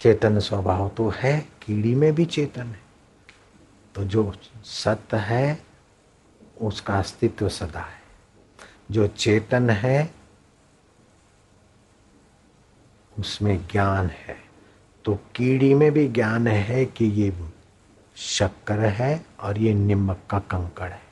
[0.00, 2.80] चेतन स्वभाव तो है, कीड़ी में भी चेतन है।
[3.94, 4.34] तो जो
[4.64, 5.62] सत्य है,
[6.60, 8.02] उसका अस्तित्व सदा है।
[8.90, 10.14] जो चेतन है,
[13.18, 14.36] उसमें ज्ञान है।
[15.04, 17.32] तो कीड़ी में भी ज्ञान है कि ये
[18.16, 21.02] शक्कर है और ये निमक का कंकड़ है।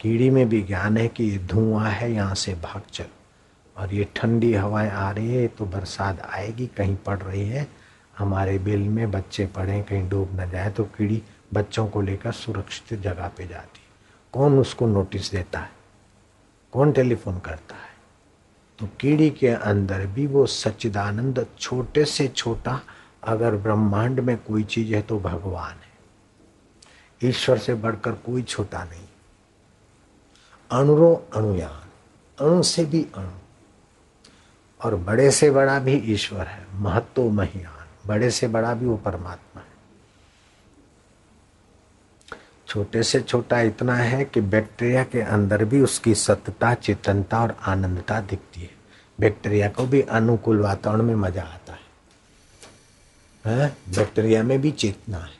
[0.00, 3.04] कीड़ी में भी ज्ञान है कि ये धुआँ है, यहाँ से भाग चल।
[3.78, 7.66] और ये ठंडी हवाएँ आ रही है तो बरसात आएगी, कहीं पड़ रही है।
[8.18, 11.22] हमारे बिल में बच्चे पढ़े, कहीं डूब न जाए तो कीड़ी
[11.54, 13.80] बच्चों को लेकर सुरक्षित जगह पे जाती
[14.32, 15.70] कौन उसको नोटिस देता है?
[16.72, 17.96] कौन टेलीफोन करता है?
[18.78, 22.80] तो कीड़ी के अंदर भी वो सच्चिदानंद छोटे से छोटा,
[23.24, 29.08] अगर ब्रह्मांड में कोई चीज़ है तो भगवान है। ईश्वर से बढ़कर कोई छोटा नहीं।
[30.70, 31.88] अणुरो अणुयान,
[32.38, 33.37] अणु से भी अणु।
[34.80, 39.60] और बड़े से बड़ा भी ईश्वर है महत्व महियान। बड़े से बड़ा भी वो परमात्मा
[39.60, 39.66] है।
[42.68, 48.20] छोटे से छोटा इतना है कि बैक्टीरिया के अंदर भी उसकी सत्यता चेतनता और आनंदता
[48.20, 48.70] दिखती है।
[49.18, 51.78] बैक्टीरिया को भी अनुकूल वातावरण में मज़ा आता है,
[53.44, 53.76] है?
[53.88, 55.36] बैक्टीरिया में भी चेतना है।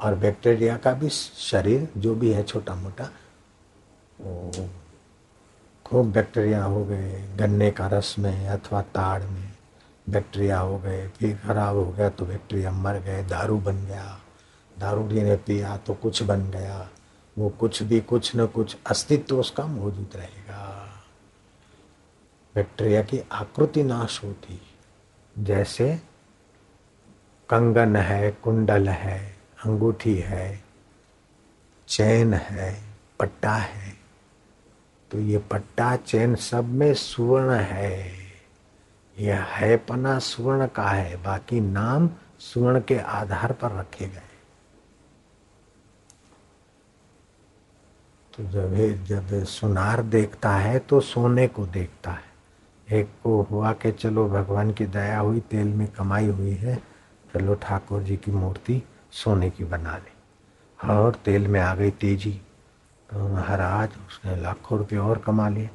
[0.00, 3.04] और बैक्टीरिया का भी शरीर जो भी है छोटा मोटा
[5.92, 9.52] खूब बैक्टीरिया हो गए, गन्ने का रस में अथवा ताड़ में
[10.08, 14.18] बैक्टीरिया हो गए फिर खराब हो गया तो बैक्टीरिया मर गए, दारू बन गया,
[14.76, 16.88] दारू ने पिया तो कुछ बन गया,
[17.36, 20.64] वो कुछ भी कुछ न कुछ अस्तित्व उसका मौजूद रहेगा।
[22.54, 24.60] बैक्टीरिया की आकृति नाश होती,
[25.36, 25.94] जैसे
[27.48, 29.20] कंगन है, कुंडल है,
[29.64, 30.62] अंगूठी है,
[31.88, 32.76] चैन है,
[33.20, 34.01] पट्टा है
[35.12, 38.12] तो ये पट्टा चैन सब में सुवर्ण है।
[39.18, 44.28] यह है पना सुवर्ण का है, बाकी नाम सुवर्ण के आधार पर रखे गए।
[48.34, 52.30] तो जब जब सुनार देखता है तो सोने को देखता है।
[53.00, 56.76] एक को हुआ कि चलो भगवान की दया हुई, तेल में कमाई हुई है,
[57.34, 62.40] चलो ठाकुर जी की मूर्ति सोने की बना ले। और तेल में आ गई तेज़ी।
[63.12, 65.70] तो महाराज उसने लाखों रुपये और कमा लिए।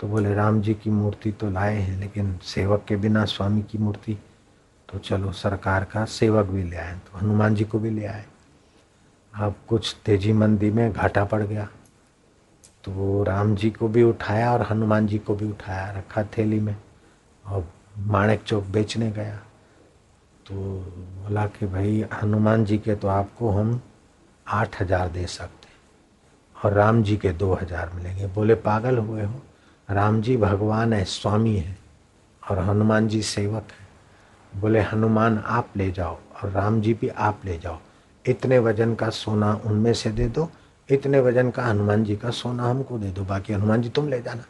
[0.00, 3.78] तो बोले, राम जी की मूर्ति तो लाए हैं, लेकिन सेवक के बिना स्वामी की
[3.78, 4.16] मूर्ति।
[4.88, 8.24] तो चलो, सरकार का सेवक भी ले आए तो हनुमान जी को भी ले आए।
[9.34, 11.68] अब कुछ तेज़ी मंदी में घाटा पड़ गया।
[12.84, 16.76] तो राम जी को भी उठाया और हनुमान जी को भी उठाया, रखा थैली में,
[17.44, 17.66] और
[17.98, 19.36] माणक चौक बेचने गया।
[20.46, 23.80] तो बोला कि भाई, हनुमान जी के तो आपको हम
[24.46, 25.63] आठ हज़ार दे सकते
[26.64, 29.42] और राम जी के दो हज़ार मिलेंगे। बोले, पागल हुए हो।
[29.88, 31.76] राम जी, भगवान है, स्वामी है
[32.42, 37.40] और हनुमान जी सेवक है। बोले, हनुमान, आप ले जाओ और राम जी भी आप
[37.44, 37.78] ले जाओ।
[38.24, 40.48] इतने वज़न का सोना उनमें से दे दो,
[40.88, 44.20] इतने वज़न का हनुमान जी का सोना हमको दे दो, बाकी हनुमान जी, तुम ले
[44.22, 44.44] जाना।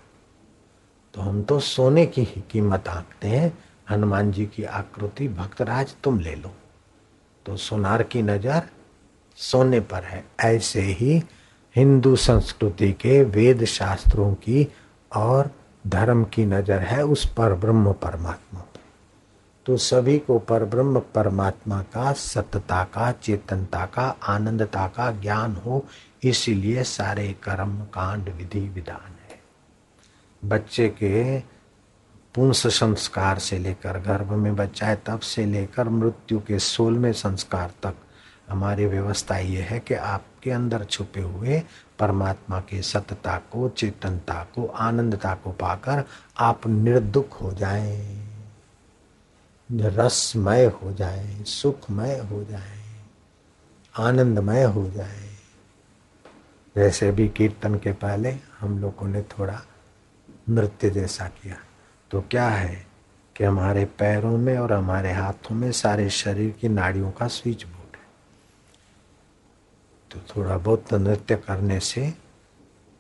[1.15, 3.59] तो हम तो सोने की ही कीमत आंकते हैं।
[3.91, 6.51] हनुमान जी की आकृति, भक्तराज, तुम ले लो।
[7.47, 8.63] तो सोनार की नज़र
[9.39, 11.23] सोने पर है। ऐसे ही
[11.77, 14.69] हिंदू संस्कृति के वेद शास्त्रों की
[15.17, 15.51] और
[15.87, 18.81] धर्म की नज़र है उस पर ब्रह्म परमात्मा पर।
[19.67, 25.85] तो सभी को पर ब्रह्म परमात्मा का सत्यता का, चेतनता का, आनंदता का ज्ञान हो,
[26.25, 29.41] इसीलिए सारे कर्म, कांड, विधि, विधान है।
[30.49, 31.39] बच्चे के
[32.35, 37.71] पुंस संस्कार से लेकर गर्भ में बच्चा है, तब से लेकर मृत्यु के सोलहवें संस्कार
[37.83, 37.95] तक
[38.49, 41.63] हमारी व्यवस्था ये है कि आपके अंदर छुपे हुए
[41.99, 46.05] परमात्मा की सतता को, चेतनता को, आनंदता को पाकर
[46.39, 48.21] आप निर्दुख हो जाएँ,
[49.73, 52.83] रसमय हो जाए, सुखमय हो जाए,
[53.99, 55.29] आनंदमय हो जाए।
[56.77, 59.61] जैसे भी कीर्तन के पहले हम लोगों ने थोड़ा
[60.51, 61.57] नृत्य जैसा किया।
[62.11, 62.87] तो क्या है
[63.37, 67.65] कि हमारे पैरों में और हमारे हाथों में सारे शरीर की नाड़ियों का स्विच
[70.15, 72.13] तो थोड़ा बहुत नृत्य करने से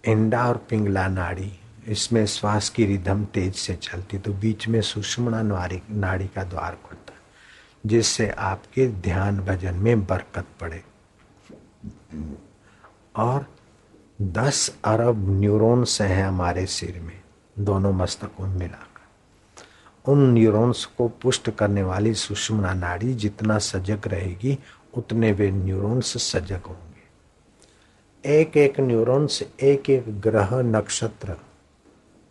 [0.05, 1.51] इंडा और पिंगला नाड़ी,
[1.89, 6.77] इसमें श्वास की रिधम तेज से चलती तो बीच में सुषमणा नाड़ी नाड़ी का द्वार
[6.85, 7.15] खुलता,
[7.85, 10.83] जिससे आपके ध्यान भजन में बरकत पड़े।
[13.17, 13.47] और
[14.23, 17.21] दस अरब न्यूरॉन्स हैं हमारे सिर में,
[17.57, 24.59] दोनों मस्तकों में मिलाकर। उन न्यूरॉन्स को पुष्ट करने वाली सुषमना नाड़ी जितना सजग रहेगी,
[24.97, 26.94] उतने वे न्यूरॉन्स सजग होंगे।
[28.25, 31.33] एक एक न्यूरॉन्स एक एक ग्रह नक्षत्र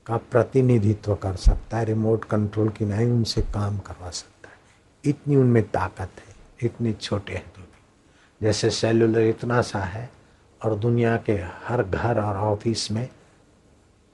[0.06, 4.56] का प्रतिनिधित्व कर सकता है, रिमोट कंट्रोल की नहीं, उनसे काम करवा सकता है।
[5.04, 7.62] इतनी उनमें ताकत है, इतने छोटे हैं तो
[8.42, 10.10] जैसे सेलुलर इतना सा है,
[10.62, 11.34] और दुनिया के
[11.68, 13.08] हर घर और ऑफ़िस में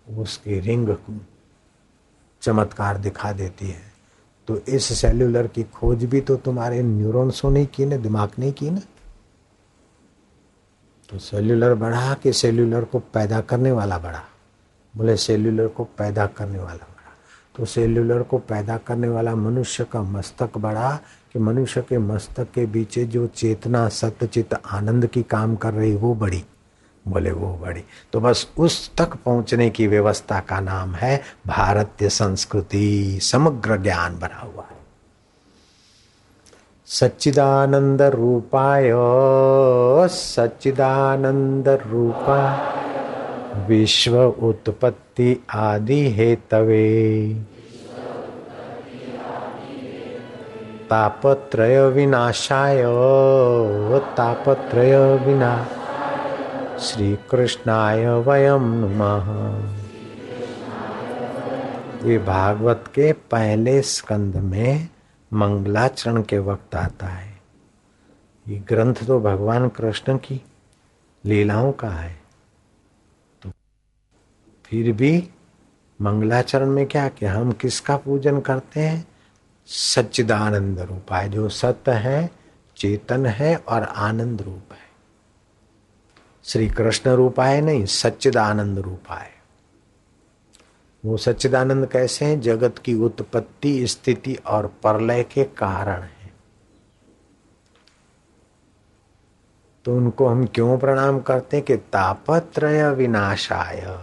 [0.07, 0.95] उसकी रिंग
[2.41, 3.81] चमत्कार दिखा देती है।
[4.47, 8.69] तो इस सेलुलर की खोज भी तो तुम्हारे न्यूरॉन्सों ने की ना, दिमाग ने की
[8.69, 8.81] ना।
[11.09, 14.23] तो सेल्यूलर बढ़ा कि सेल्यूलर को पैदा करने वाला बढ़ा।
[14.97, 17.17] बोले सेल्यूलर को पैदा करने वाला बढ़ा।
[17.55, 20.99] तो सेल्यूलर को पैदा करने वाला मनुष्य का मस्तक बढ़ा
[21.33, 26.15] कि मनुष्य के मस्तक के पीछे जो चेतना सत्यचित आनंद की काम कर रही, वो
[26.15, 26.45] बड़ी।
[27.07, 27.83] बोले, वो बड़ी।
[28.13, 34.39] तो बस उस तक पहुँचने की व्यवस्था का नाम है, भारतीय संस्कृति, समग्र ज्ञान बना
[34.39, 34.79] हुआ है।
[36.91, 38.91] सच्चिदानंद रूपाय
[40.07, 42.73] सच्चिदानंद रूपा
[43.67, 47.33] विश्व उत्पत्ति आदि हेतवे।
[50.89, 52.83] तापत्रय विनाशाय,
[54.17, 55.67] तापत्रय विना
[56.79, 59.29] श्री कृष्णाय वयम नमः।
[62.09, 64.89] ये भागवत के पहले स्कंद में
[65.33, 67.41] मंगलाचरण के वक्त आता है।
[68.47, 70.41] ये ग्रंथ तो भगवान कृष्ण की
[71.25, 72.21] लीलाओं का है।
[73.41, 73.51] तो
[74.65, 75.29] फिर भी
[76.01, 79.07] मंगलाचरण में क्या कि हम किसका पूजन करते हैं?
[79.65, 82.29] सच्चिदानंद रूप है, जो सत्य है,
[82.77, 84.89] चेतन है और आनंद रूप है।
[86.43, 89.38] श्री कृष्ण रूपाय नहीं, सच्चिदानंद रूपाय
[91.05, 92.41] वो सच्चिदानंद कैसे हैं?
[92.41, 96.33] जगत की उत्पत्ति, स्थिति और प्रलय के कारण है।
[99.85, 103.99] तो उनको हम क्यों प्रणाम करते हैं कि तापत्रय विनाशाय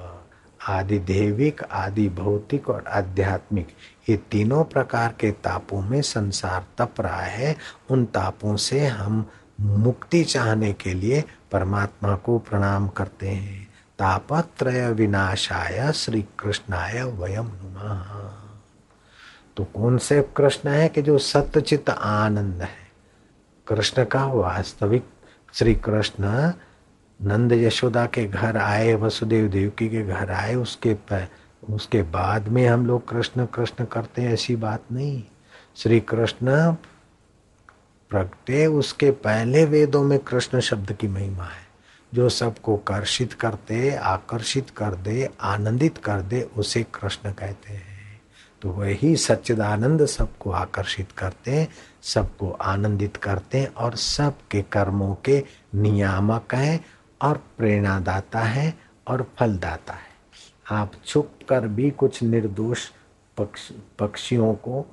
[0.69, 3.69] आदि देविक आदि भौतिक और आध्यात्मिक,
[4.09, 7.57] ये तीनों प्रकार के तापों में संसार तप रहा है।
[7.91, 15.93] उन तापों से हम मुक्ति चाहने के लिए परमात्मा को प्रणाम करते हैं। तापत्रय विनाशाय
[15.93, 18.23] श्री कृष्णाय वयम नुमा।
[19.57, 22.91] तो कौन से कृष्ण है कि जो सत्यचित आनंद है?
[23.69, 25.09] कृष्ण का वास्तविक
[25.53, 26.53] श्री कृष्ण
[27.23, 31.29] नंद यशोदा के घर आए, वसुदेव देवकी के घर आए, उसके पर
[31.71, 35.25] उसके बाद में हम लोग कृष्ण कृष्ण करते हैं, ऐसी बात नहीं।
[35.77, 36.73] श्री कृष्ण
[38.11, 41.66] प्रगटे, उसके पहले वेदों में कृष्ण शब्द की महिमा है।
[42.17, 48.23] जो सबको कर्षित करते आकर्षित कर दे, आनंदित कर दे, उसे कृष्ण कहते हैं।
[48.63, 51.69] तो वही सच्चिदानंद सबको आकर्षित करते हैं,
[52.03, 56.85] सबको आनंदित करते हैं और सबके कर्मों के नियामक हैं
[57.23, 58.79] और प्रेरणादाता है
[59.09, 60.15] और फलदाता है।
[60.71, 62.89] आप छुप कर भी कुछ निर्दोष
[63.37, 64.87] पक्ष, पक्षियों को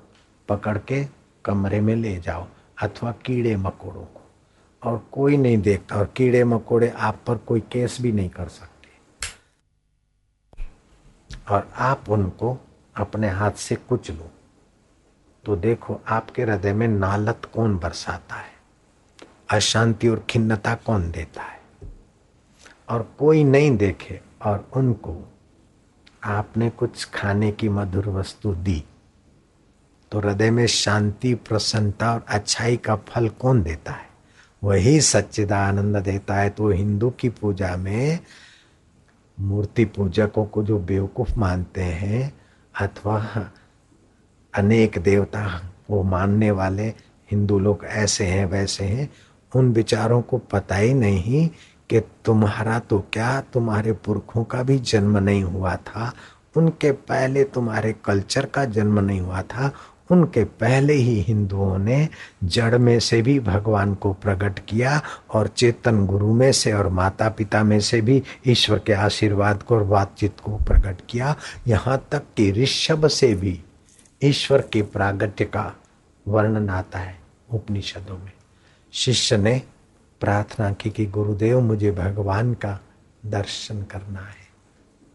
[0.50, 1.08] पकड़ के
[1.46, 2.48] कमरे में ले जाओ
[2.82, 4.23] अथवा कीड़े मकोड़ों को।
[4.84, 8.90] और कोई नहीं देखता और कीड़े मकोड़े आप पर कोई केस भी नहीं कर सकते।
[11.50, 12.58] और आप उनको
[12.96, 14.32] अपने हाथ से कुछ लो।
[15.46, 18.54] तो देखो आपके हृदय में नालत कौन बरसाता है?
[19.50, 21.62] अशांति और खिन्नता कौन देता है?
[22.90, 25.34] और कोई नहीं देखे और उनको
[26.24, 28.84] आपने कुछ खाने की मधुर वस्तु दी
[30.12, 34.13] तो हृदय में शांति, प्रसन्नता और अच्छाई का फल कौन देता है?
[34.64, 38.20] वही सच्चिदानंद देता है। तो हिंदू की पूजा में
[39.38, 42.34] मूर्ति पूजकों को जो बेवकूफ़ मानते हैं
[42.76, 43.50] अथवा
[44.54, 45.46] अनेक देवता
[45.90, 46.88] वो मानने वाले
[47.32, 49.10] हिंदू लोग ऐसे हैं, वैसे हैं,
[49.56, 51.48] उन विचारों को पता ही नहीं
[51.90, 56.12] कि तुम्हारा तो क्या, तुम्हारे पुरखों का भी जन्म नहीं हुआ था,
[56.58, 59.72] उनके पहले तुम्हारे कल्चर का जन्म नहीं हुआ था
[60.12, 62.10] उनके पहले ही हिंदुओं ने
[62.44, 65.02] जड़ में से भी भगवान को प्रकट किया
[65.34, 69.76] और चेतन गुरु में से और माता पिता में से भी ईश्वर के आशीर्वाद को
[69.76, 71.36] और बातचीत को प्रकट किया।
[71.68, 73.64] यहाँ तक कि ऋषभ से भी
[74.24, 75.76] ईश्वर के प्रागट्य का
[76.28, 77.20] वर्णन आता है
[77.52, 78.32] उपनिषदों में।
[78.94, 79.62] शिष्य ने
[80.20, 82.80] प्रार्थना की कि गुरुदेव, मुझे भगवान का
[83.26, 84.44] दर्शन करना है।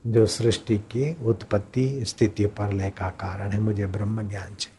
[0.07, 4.78] जो सृष्टि की उत्पत्ति स्थिति पर लय का कारण है, मुझे ब्रह्म ज्ञान चाहिए।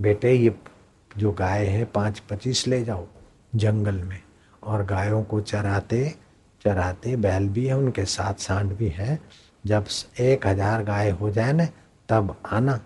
[0.00, 0.54] बेटे, ये
[1.10, 3.06] जो गाय है, पाँच पच्चीस ले जाओ
[3.52, 4.20] जंगल में।
[4.62, 6.14] और गायों को चराते
[6.64, 9.18] चराते बैल भी है, उनके साथ सांड भी है।
[9.64, 9.86] जब
[10.20, 11.66] एक हज़ार गाय हो जाए ना,
[12.08, 12.80] तब आना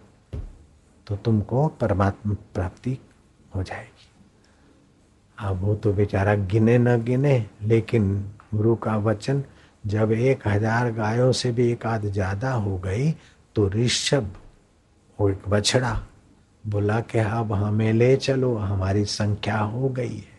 [1.07, 2.99] तो तुमको परमात्मा प्राप्ति
[3.55, 4.09] हो जाएगी।
[5.39, 8.15] अब वो तो बेचारा गिने न गिने, लेकिन
[8.55, 9.43] गुरु का वचन,
[9.85, 13.11] जब एक हज़ार गायों से भी एक आध ज़्यादा हो गई
[13.57, 14.33] तो ऋषभ
[15.19, 15.93] और एक बछड़ा
[16.67, 20.35] बोला कि अब हमें ले चलो, हमारी संख्या हो गई है।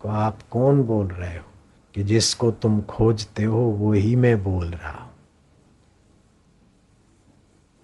[0.00, 1.44] को आप कौन बोल रहे हो?
[1.94, 5.12] कि जिसको तुम खोजते हो वो ही मैं बोल रहा हूँ।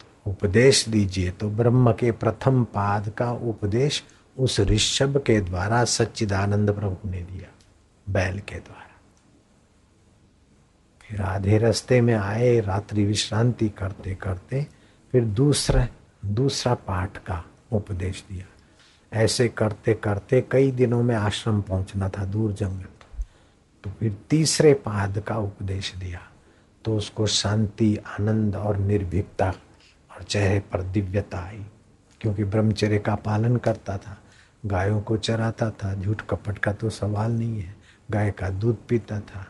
[0.00, 4.04] तो उपदेश दीजिए तो ब्रह्म के प्रथम पाद का उपदेश
[4.38, 7.48] उस ऋषभ के द्वारा सच्चिदानंद प्रभु ने दिया,
[8.12, 9.00] बैल के द्वारा।
[11.00, 14.66] फिर आधे रास्ते में आए, रात्रि विश्रांति करते करते
[15.12, 15.88] फिर दूसरा
[16.24, 17.44] दूसरा पाठ का
[17.74, 18.46] उपदेश दिया।
[19.12, 22.86] ऐसे करते करते कई दिनों में आश्रम पहुँचना था दूर जंगल।
[23.84, 26.20] तो फिर तीसरे पाद का उपदेश दिया।
[26.84, 29.54] तो उसको शांति, आनंद और निर्भीकता
[30.16, 31.66] और चेहरे पर दिव्यता आई।
[32.20, 34.18] क्योंकि ब्रह्मचर्य का पालन करता था,
[34.66, 37.76] गायों को चराता था, झूठ कपट का तो सवाल नहीं है,
[38.10, 39.46] गाय का दूध पीता था,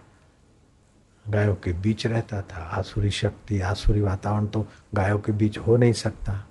[1.28, 5.92] गायों के बीच रहता था, आसुरी शक्ति, आसुरी वातावरण तो गायों के बीच हो नहीं
[5.92, 6.44] सकता।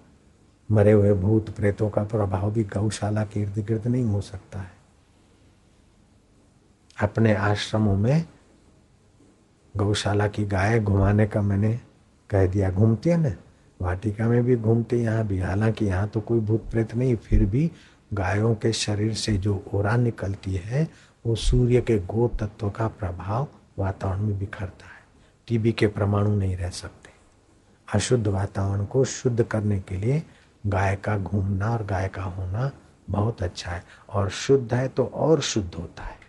[0.72, 4.72] मरे हुए भूत प्रेतों का प्रभाव भी गौशाला के इर्द गिर्द नहीं हो सकता है।
[7.02, 8.26] अपने आश्रमों में
[9.78, 11.80] गौशाला की गाय घुमाने का मैंने
[12.30, 13.34] कह दिया, घूमती है ना?
[13.82, 17.72] वाटिका में भी घूमती यहाँ भी। हालाँकि यहाँ तो कोई भूत प्रेत नहीं, फिर भी
[18.14, 20.88] गायों के शरीर से जो ओरा निकलती है,
[21.26, 25.04] वो सूर्य के गो तत्व का प्रभाव वातावरण में बिखरता है।
[25.48, 27.10] टीबी के परमाणु नहीं रह सकते।
[27.94, 30.24] अशुद्ध वातावरण को शुद्ध करने के लिए
[30.66, 32.72] गाय का घूमना और गाय का होना
[33.10, 36.20] बहुत अच्छा है। और शुद्ध है तो और शुद्ध होता है।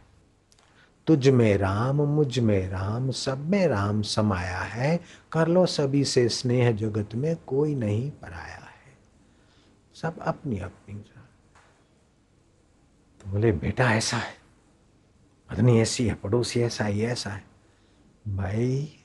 [1.06, 5.00] तुझ में राम, मुझमें राम, सब में राम समाया है।
[5.32, 8.98] कर लो सभी से स्नेह जगत में, कोई नहीं पराया है।
[9.94, 10.94] सब अपनी अपनी
[13.20, 14.34] तो बोले, बेटा, ऐसा है।
[15.50, 17.44] पत्नी ऐसी है, पड़ोसी ऐसा है ऐसा है।
[18.28, 18.96] भाई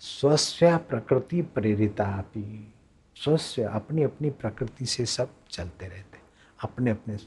[0.00, 2.24] स्वस्थ प्रकृति प्रेरिता
[3.16, 6.18] स्वस्थ अपनी अपनी प्रकृति से सब चलते रहते
[6.62, 7.18] अपने अपने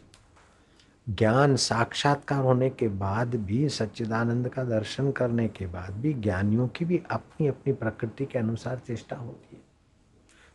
[1.09, 6.85] ज्ञान साक्षात्कार होने के बाद भी, सच्चिदानंद का दर्शन करने के बाद भी ज्ञानियों की
[6.85, 9.61] भी अपनी अपनी प्रकृति के अनुसार चेष्टा होती है।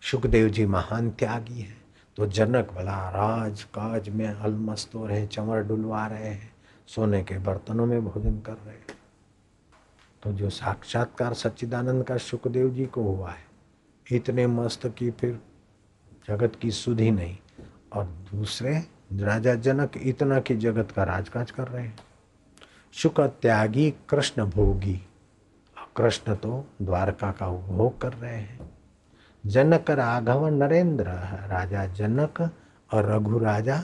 [0.03, 1.85] सुखदेव जी महान त्यागी हैं।
[2.17, 6.53] तो जनक भला राज काज में अलमस्त हो रहे चंवर डुलवा रहे हैं,
[6.87, 8.99] सोने के बर्तनों में भोजन कर रहे हैं।
[10.23, 13.52] तो जो साक्षात्कार सच्चिदानंद का सुखदेव जी को हुआ है
[14.13, 15.39] इतने मस्त की फिर
[16.29, 17.37] जगत की सुधि नहीं।
[17.93, 18.77] और दूसरे
[19.13, 21.99] राजा जनक इतना कि जगत का राजकाज कर रहे हैं।
[22.93, 25.01] शुक त्यागी कृष्ण भोगी।
[25.97, 28.71] कृष्ण तो द्वारका का उपभोग कर रहे हैं।
[29.47, 31.05] जनक राघव नरेंद्र
[31.49, 32.41] राजा जनक
[32.93, 33.77] और रघु राजा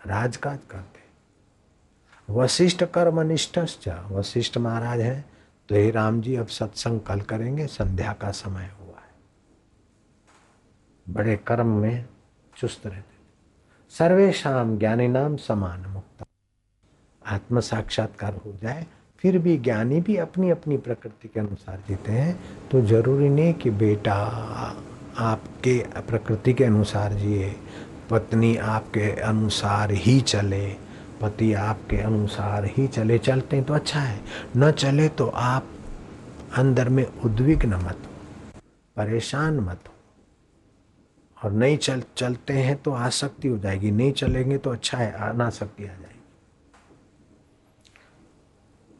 [0.00, 1.04] राजकाज करते
[2.32, 5.24] वशिष्ठ कर्मनिष्ठ वशिष्ठ महाराज है
[5.68, 8.70] तो हे राम जी, अब सत्संग कल करेंगे, संध्या का समय
[11.06, 12.04] बड़े कर्म में
[12.56, 13.14] चुस्त रहते
[13.92, 16.24] सर्वेशम ज्ञानी नाम समान मुक्त।
[17.24, 18.86] आत्म साक्षात्कार हो जाए,
[19.18, 23.70] फिर भी ज्ञानी भी अपनी अपनी प्रकृति के अनुसार जीते हैं तो ज़रूरी नहीं कि
[23.72, 24.14] बेटा
[25.20, 27.54] आपके प्रकृति के अनुसार जिए,
[28.10, 30.66] पत्नी आपके अनुसार ही चले,
[31.20, 34.20] पति आपके अनुसार ही चले, चलते तो अच्छा है।
[34.56, 35.68] न चले तो आप
[36.56, 38.60] अंदर में उद्विग्न मत हो,
[38.96, 39.94] परेशान मत हो।
[41.46, 45.84] और नहीं चल, चलते हैं तो आसक्ति हो जाएगी। नहीं चलेंगे तो अच्छा है, अनासक्ति
[45.84, 46.20] आ जाएगी।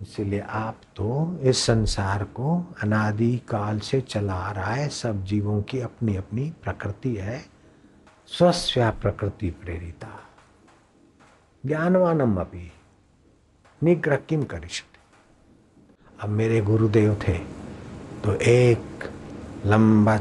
[0.02, 5.80] इसीलिए आप तो इस संसार को अनादि काल से चला रहा है। सब जीवों की
[5.80, 7.38] अपनी अपनी प्रकृति है।
[8.28, 10.08] स्वस्या प्रकृति प्रेरिता।
[11.64, 12.70] ज्ञानवानम अभी
[13.82, 14.98] निग्रह किम करिष्यति?
[16.20, 17.38] अब मेरे गुरुदेव थे
[18.24, 19.10] तो एक
[19.66, 20.18] लंबा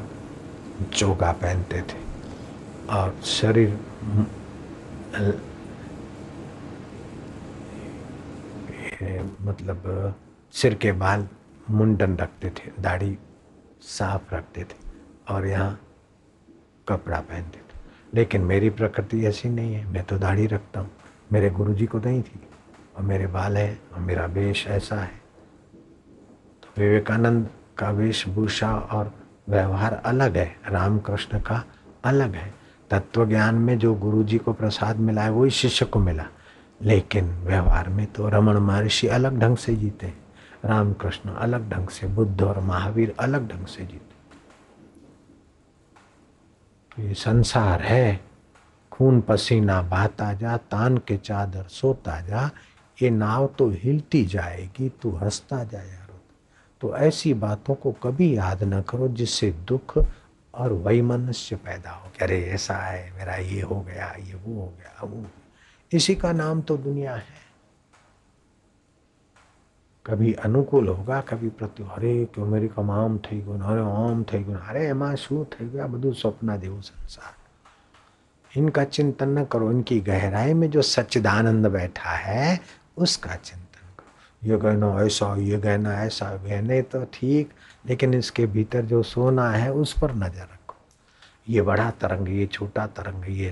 [0.94, 2.05] चोगा पहनते थे।
[2.90, 3.78] और शरीर
[9.42, 10.16] मतलब
[10.54, 11.28] सिर के बाल
[11.70, 13.18] मुंडन रखते थे, दाढ़ी
[13.82, 14.78] साफ़ रखते थे,
[15.30, 15.80] और यहाँ
[16.88, 17.80] कपड़ा पहनते थे।
[18.14, 20.90] लेकिन मेरी प्रकृति ऐसी नहीं है, मैं तो दाढ़ी रखता हूँ।
[21.32, 22.40] मेरे गुरुजी को नहीं थी,
[22.96, 25.22] और मेरे बाल है, और मेरा वेश ऐसा है।
[26.64, 29.14] तो विवेकानंद का वेशभूषा और
[29.50, 31.64] व्यवहार अलग है, रामकृष्ण का
[32.06, 32.54] अलग है।
[32.90, 36.26] तत्व ज्ञान में जो गुरु जी को प्रसाद मिला है, वही शिष्य को मिला।
[36.82, 40.14] लेकिन व्यवहार में तो रमन महर्षि अलग ढंग से जीते
[40.66, 44.14] रामकृष्ण अलग ढंग से, बुद्ध और महावीर अलग ढंग से जीते
[46.92, 48.20] तो ये संसार है।
[48.92, 52.50] खून पसीना बहता जा, तान के चादर सोता जा,
[53.02, 56.04] ये नाव तो हिलती जाएगी, तू हंसता जा यार।
[56.82, 59.98] तो ऐसी बातों को कभी याद न करो जिससे दुख
[60.55, 64.61] और वही मनुष्य पैदा हो कि अरे ऐसा है मेरा ये हो गया ये वो
[64.61, 65.25] हो गया वो
[65.93, 67.39] इसी का नाम तो दुनिया है
[70.07, 74.43] कभी अनुकूल होगा कभी प्रति अरे क्यों मेरी कम आम थी गुण अरे आम थी
[74.45, 77.35] गुण अरे એમાં શું થઈ ગયું આ બધું સ્વપ્ન જેવું સંસાર
[78.53, 82.47] इनका चिंतन न करो इनकी गहराई में जो सच्चिदानंद बैठा है
[82.99, 87.53] उसका चिंतन करो ये कहना ऐसा ये कहना ऐसा कहने तो ठीक
[87.88, 90.76] लेकिन इसके भीतर जो सोना है, उस पर नज़र रखो।
[91.50, 93.50] ये बड़ा तरंग, ये छोटा तरंग, ये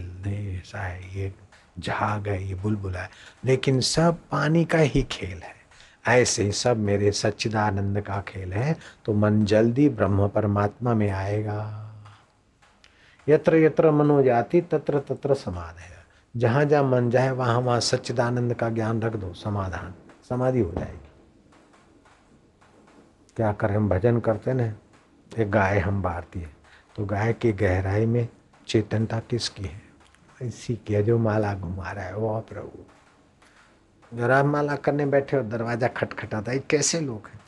[0.57, 1.33] ऐसा है, ये
[1.79, 3.09] झाग है, ये बुलबुला है।
[3.45, 5.63] लेकिन सब पानी का ही खेल है।
[6.07, 11.79] ऐसे सब मेरे सच्चिदानंद का खेल है। तो मन जल्दी ब्रह्म परमात्मा में आएगा।
[13.29, 16.05] यत्र यत्र मनो जाति तत्र तत्र समाधि है।
[16.37, 19.93] जहाँ जहाँ मन जाए, वहाँ वहाँ सच्चिदानंद का ज्ञान रख दो। समाधान,
[20.29, 21.02] समाधि हो जाएगी।
[23.37, 24.63] क्या कर हम भजन करते ना
[25.31, 26.47] एक गाय हम भारतीय
[26.95, 28.27] तो गाय की गहराई में
[28.67, 29.81] चेतनता किसकी है?
[30.41, 35.87] इसी की जो माला घुमा रहा है। वो प्रभु। जरा माला करने बैठे और दरवाज़ा
[35.87, 37.39] खटखटाता है। कैसे लोग हैं?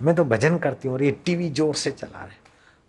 [0.00, 2.40] मैं तो भजन करती हूँ और ये टीवी ज़ोर से चला रहे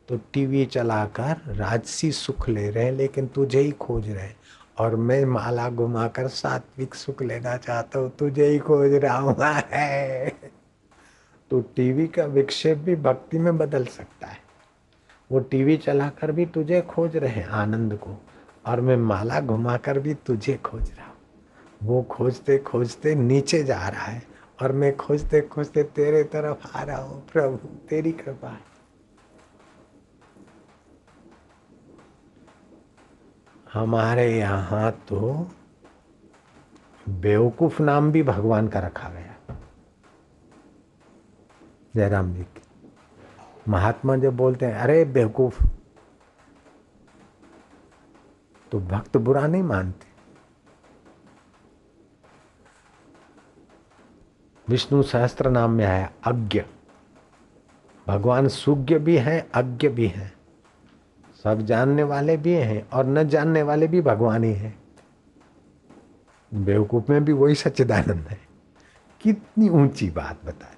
[0.08, 4.36] तो टीवी चलाकर राजसी सुख ले रहे हैं, लेकिन तुझे ही खोज रहे हैं।
[4.80, 10.53] और मैं माला घुमाकर सात्विक सुख लेना चाहता हूँ। तुझे ही खोज रहा हूँ। है
[11.52, 14.42] तो टीवी का विक्षेप भी भक्ति में बदल सकता है।
[15.30, 18.18] वो टीवी चलाकर भी तुझे खोज रहे आनंद को,
[18.68, 21.16] और मैं माला घुमाकर भी तुझे खोज रहा हूँ।
[21.84, 24.22] वो खोजते खोजते नीचे जा रहा है,
[24.62, 27.58] और मैं खोजते खोजते तेरे तरफ़ आ रहा हूँ, प्रभु,
[27.90, 28.72] तेरी कृपा है।
[33.74, 35.48] हमारे यहाँ तो
[37.10, 39.33] बेवकूफ़ नाम भी भगवान का रखा गया।
[41.96, 42.62] जयराम जी की
[43.68, 45.64] महात्मा जब बोलते हैं, अरे, बेवकूफ़।
[48.72, 50.06] तो भक्त बुरा नहीं मानते।
[54.70, 56.64] विष्णु सहस्त्र नाम में आया अज्ञ।
[58.08, 60.34] भगवान सुज्ञ भी हैं, अज्ञ भी हैं।
[61.44, 64.84] सब जानने वाले भी हैं और न जानने वाले भी भगवान ही हैं।
[66.54, 68.40] बेवकूफ़ में भी वही सच्चिदानंद है।
[69.22, 70.73] कितनी ऊँची बात बता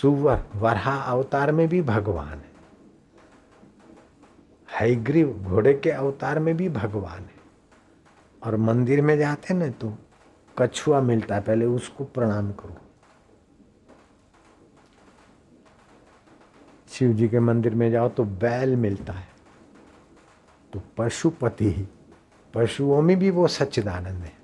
[0.00, 2.50] सुवर वरहा अवतार में भी भगवान है।
[4.68, 7.38] हैग्रीव घोड़े के अवतार में भी भगवान है।
[8.42, 9.92] और मंदिर में जाते ना तो
[10.58, 12.76] कछुआ मिलता है, पहले उसको प्रणाम करो।
[16.88, 19.28] शिव जी के मंदिर में जाओ तो बैल मिलता है।
[20.72, 21.88] तो पशुपति ही,
[22.54, 24.36] पशुओं में भी वो सच्चिदानंद है।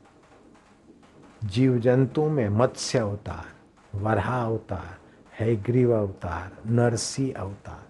[1.45, 3.53] जीव जंतु में मत्स्य अवतार,
[3.99, 4.99] वरहा अवतार
[5.41, 7.83] हैग्रीव अवतार, नरसी अवतार।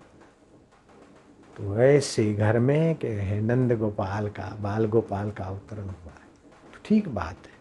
[1.57, 6.72] तो ऐसे घर में के है नंद गोपाल का, बाल गोपाल का अवतरण हुआ है।
[6.72, 7.52] तो ठीक बात है।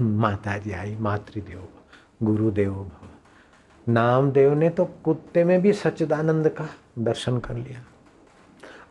[0.00, 1.68] माता जी आई, मातृदेव,
[2.22, 7.84] गुरुदेव भव। नामदेव ने तो कुत्ते में भी सच्चिदानंद का दर्शन कर लिया।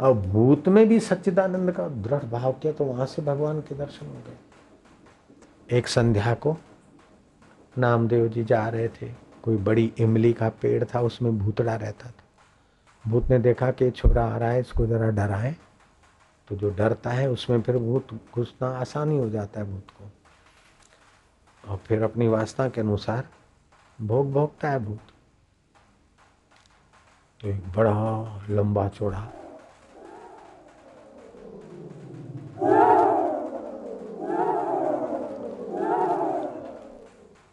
[0.01, 4.05] और भूत में भी सच्चिदानंद का दृढ़ भाव किया तो वहाँ से भगवान के दर्शन
[4.05, 6.57] हो गए। एक संध्या को
[7.77, 9.09] नामदेव जी जा रहे थे।
[9.43, 12.23] कोई बड़ी इमली का पेड़ था, उसमें भूतड़ा रहता था।
[13.07, 15.55] भूत ने देखा कि छोरा आ रहा है, इसको जरा डराए।
[16.47, 20.11] तो जो डरता है, उसमें फिर भूत घुसना आसानी हो जाता है भूत को।
[21.71, 23.27] और फिर अपनी वासना के अनुसार
[24.01, 24.99] भोग भोगता है भूत।
[27.41, 29.27] तो एक बड़ा लंबा चौड़ा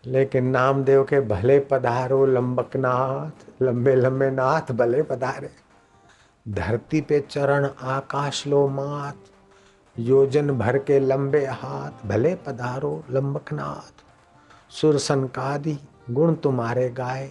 [0.04, 5.50] लेकिन नामदेव के भले पधारो लंबक नाथ, लंबे लंबे नाथ भले पधारे।
[6.48, 9.16] धरती पे चरण आकाश लो मात,
[9.98, 14.04] योजन भर के लंबे हाथ भले पधारो लंबक नाथ।
[14.70, 15.78] सुर संकादि
[16.10, 17.30] गुण तुम्हारे गाए,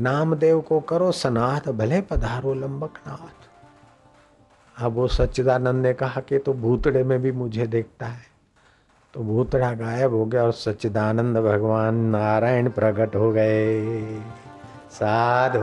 [0.00, 3.48] नामदेव को करो सनाथ भले पधारो लंबक नाथ।
[4.76, 8.33] अब वो सच्चिदानंद ने कहा कि तो भूतड़े में भी मुझे देखता है।
[9.14, 14.20] तो भूतड़ा गायब हो गया और सच्चिदानंद भगवान नारायण प्रकट हो गए।
[14.90, 15.60] साधु।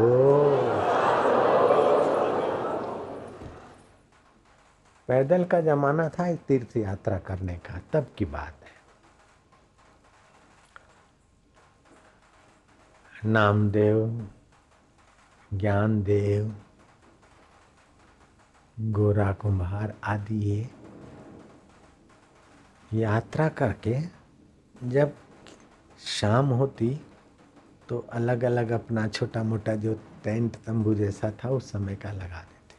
[5.08, 8.82] पैदल का जमाना था एक तीर्थ यात्रा करने का, तब की बात है।
[13.32, 14.28] नामदेव,
[15.54, 16.56] ज्ञानदेव
[18.80, 20.70] गोरा कुम्हार आदि ये
[22.94, 23.96] यात्रा करके
[24.82, 25.14] जब
[26.06, 26.90] शाम होती
[27.90, 32.42] तो अलग अलग अपना छोटा मोटा जो टेंट तंबू जैसा था उस समय का लगा
[32.42, 32.76] देते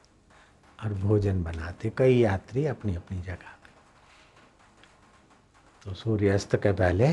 [0.79, 3.57] और भोजन बनाते। कई यात्री अपनी अपनी जगह
[5.83, 7.09] तो सूर्यास्त के पहले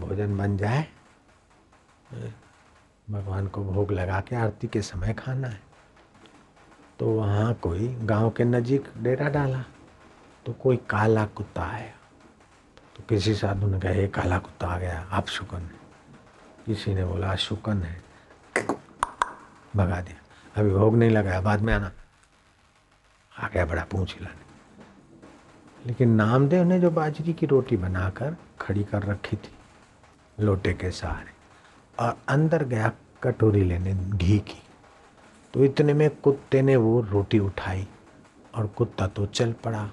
[0.00, 0.86] भोजन बन जाए
[3.08, 5.60] भगवान को भोग लगा के आरती के समय खाना है।
[6.98, 9.64] तो वहाँ कोई गाँव के नजीक डेरा डाला
[10.46, 11.92] तो कोई काला कुत्ता आया।
[12.96, 15.84] तो किसी साधु ने कहा, ये काला कुत्ता आ गया, आप शुकन। है
[16.66, 18.02] किसी ने बोला, शुकन है।
[19.76, 20.20] भगा दिया।
[20.56, 21.90] अभी भोग नहीं लगाया, बाद में आना।
[23.40, 24.42] आ गया बड़ा पूछ हिलाने
[25.86, 29.52] लेकिन नामदेव ने जो बाजरी की रोटी बनाकर खड़ी कर रखी थी,
[30.40, 31.30] लोटे के सहारे,
[32.00, 34.62] और अंदर गया कटोरी लेने घी की
[35.54, 37.86] तो इतने में कुत्ते ने वो रोटी उठाई,
[38.54, 39.88] और कुत्ता तो चल पड़ा।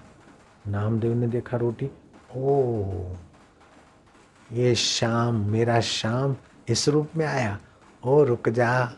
[0.67, 1.89] नामदेव ने देखा रोटी
[2.37, 2.83] ओ,
[4.53, 6.35] ये शाम, मेरा शाम
[6.69, 7.59] इस रूप में आया।
[8.05, 8.93] ओ, रुक जा।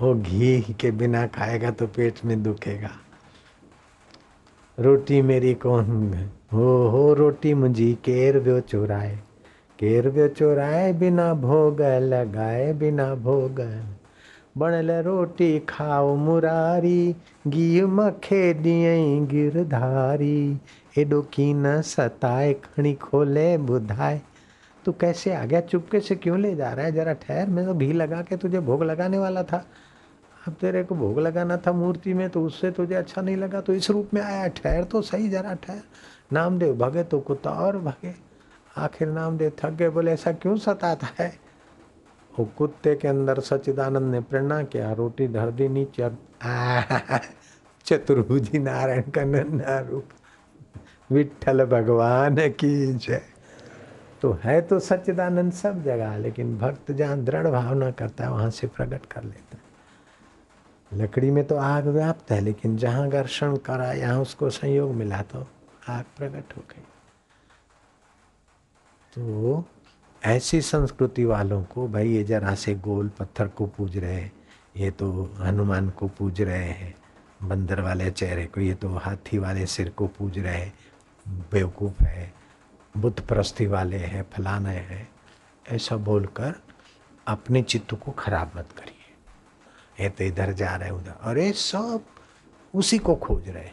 [0.00, 2.90] हो घी के बिना खाएगा तो पेट में दुखेगा।
[4.78, 6.14] रोटी मेरी कौन
[6.52, 6.88] हो?
[6.88, 9.16] हो, रोटी मुंहिंजी केर वियो चोराए।
[9.78, 13.60] केर वियो चोराए बिना भोग लगाए, बिना भोग
[14.56, 20.60] बणल रोटी खाओ मुरारी गी मखे ॾींहं गिरधारी
[20.98, 24.20] एॾो की न सताए, खणी खोले बुधाए।
[24.84, 25.60] तू कैसे आ गया?
[25.60, 26.92] चुपके से क्यों ले जा रहा है?
[26.92, 29.64] जरा ठहर, मैं तो घी लगा के तुझे भोग लगाने वाला था।
[30.48, 33.74] अब तेरे को भोग लगाना था मूर्ति में तो उससे तुझे अच्छा नहीं लगा तो
[33.74, 35.82] इस रूप में आया ठहर तो सही, जरा ठहर।
[36.32, 38.14] नामदेव भगे तो कुत्ता और भगे।
[38.76, 41.47] आखिर नामदेव थक गए, बोले, ऐसा क्यों सताता है?
[42.38, 46.10] वो कुत्ते के अंदर सचिदानंद ने प्रेरणा किया, रोटी धर दी नीचे
[47.84, 50.04] चतुर्भुजी नारायण का नन्ना रूप।
[51.10, 53.22] विठल भगवान की जय।
[54.22, 58.66] तो है तो सच्चिदानंद सब जगह, लेकिन भक्त जहाँ दृढ़ भावना करता है, वहाँ से
[58.66, 59.68] प्रकट कर लेता है।
[61.02, 65.46] लकड़ी में तो आग व्याप्त है, लेकिन जहाँ घर्षण करा, यहाँ उसको संयोग मिला तो
[65.88, 66.82] आग प्रकट हो गई।
[69.14, 69.64] तो
[70.24, 74.32] ऐसी संस्कृति वालों को, भाई, ये जरा से गोल पत्थर को पूज रहे हैं,
[74.76, 76.94] ये तो हनुमान को पूज रहे हैं,
[77.42, 80.74] बंदर वाले चेहरे को, ये तो हाथी वाले सिर को पूज रहे हैं,
[81.28, 82.34] बेवकूफ़ है
[82.96, 85.08] बुद्ध प्रस्ति वाले हैं, फलाने हैं।
[85.68, 86.54] ऐसा बोलकर
[87.26, 88.94] अपने चित्त को खराब मत करिए।
[90.04, 92.04] ये तो इधर जा रहे उधर। अरे, सब
[92.74, 93.68] उसी को खोज रहे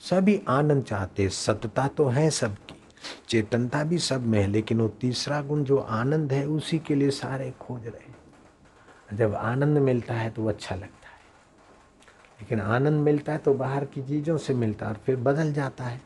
[0.00, 2.81] सभी आनंद चाहते सतता तो है सबकी।
[3.28, 7.10] चेतनता भी सब में है लेकिन वो तीसरा गुण जो आनंद है उसी के लिए
[7.12, 11.20] सारे खोज रहे जब आनंद मिलता है तो अच्छा लगता है।
[12.40, 15.84] लेकिन आनंद मिलता है तो बाहर की चीज़ों से मिलता है और फिर बदल जाता
[15.84, 16.00] है।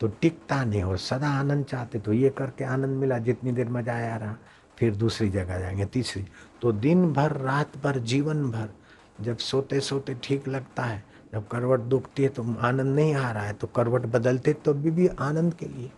[0.00, 3.94] तो टिकता नहीं और सदा आनंद चाहते तो ये करके आनंद मिला जितनी देर मज़ा
[3.94, 4.36] आया रहा
[4.78, 6.24] फिर दूसरी जगह जाएँगे तीसरी।
[6.62, 8.68] तो दिन भर रात भर जीवन भर
[9.20, 13.42] जब सोते सोते ठीक लगता है जब करवट दुखती है तो आनंद नहीं आ रहा
[13.42, 15.90] है तो करवट बदलते तो भी, भी आनंद के लिए।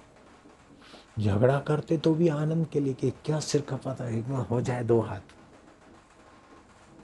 [1.18, 4.84] झगड़ा करते तो भी आनंद के लिए कि क्या सिर खपाता, एक है हो जाए
[4.84, 5.20] दो हाथ।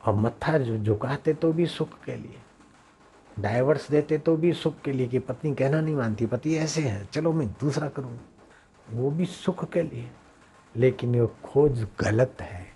[0.06, 2.36] और मत्था झुकाते तो भी सुख के लिए।
[3.38, 7.04] डाइवर्स देते तो भी सुख के लिए कि पत्नी कहना नहीं मानती, पति ऐसे है,
[7.04, 8.20] चलो मैं दूसरा करूँ।
[8.90, 10.10] वो भी सुख के लिए।
[10.76, 12.66] लेकिन वो खोज गलत है।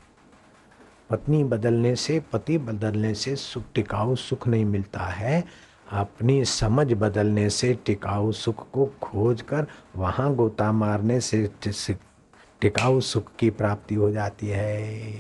[1.11, 5.45] पत्नी बदलने से, पति बदलने से सुख, टिकाऊ सुख नहीं मिलता है।
[5.91, 11.51] अपनी समझ बदलने से टिकाऊ सुख को खोज कर वहाँ गोता मारने से
[12.61, 15.15] टिकाऊ सुख की प्राप्ति हो जाती है।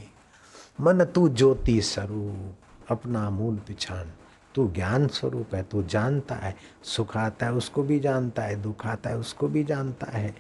[0.81, 2.57] मन तू ज्योति स्वरूप,
[2.89, 4.13] अपना मूल पिछान
[4.55, 8.87] तू ज्ञान स्वरूप है, तू जानता है, सुख आता है, उसको भी जानता है, दुख
[8.87, 10.35] आता है, उसको भी जानता है।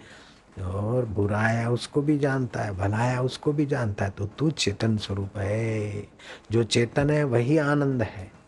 [0.62, 5.36] और बुराया उसको भी जानता है, भलाया उसको भी जानता है तो तू चेतन स्वरूप
[5.36, 6.08] है।
[6.50, 8.39] जो चेतन है, वही आनंद है।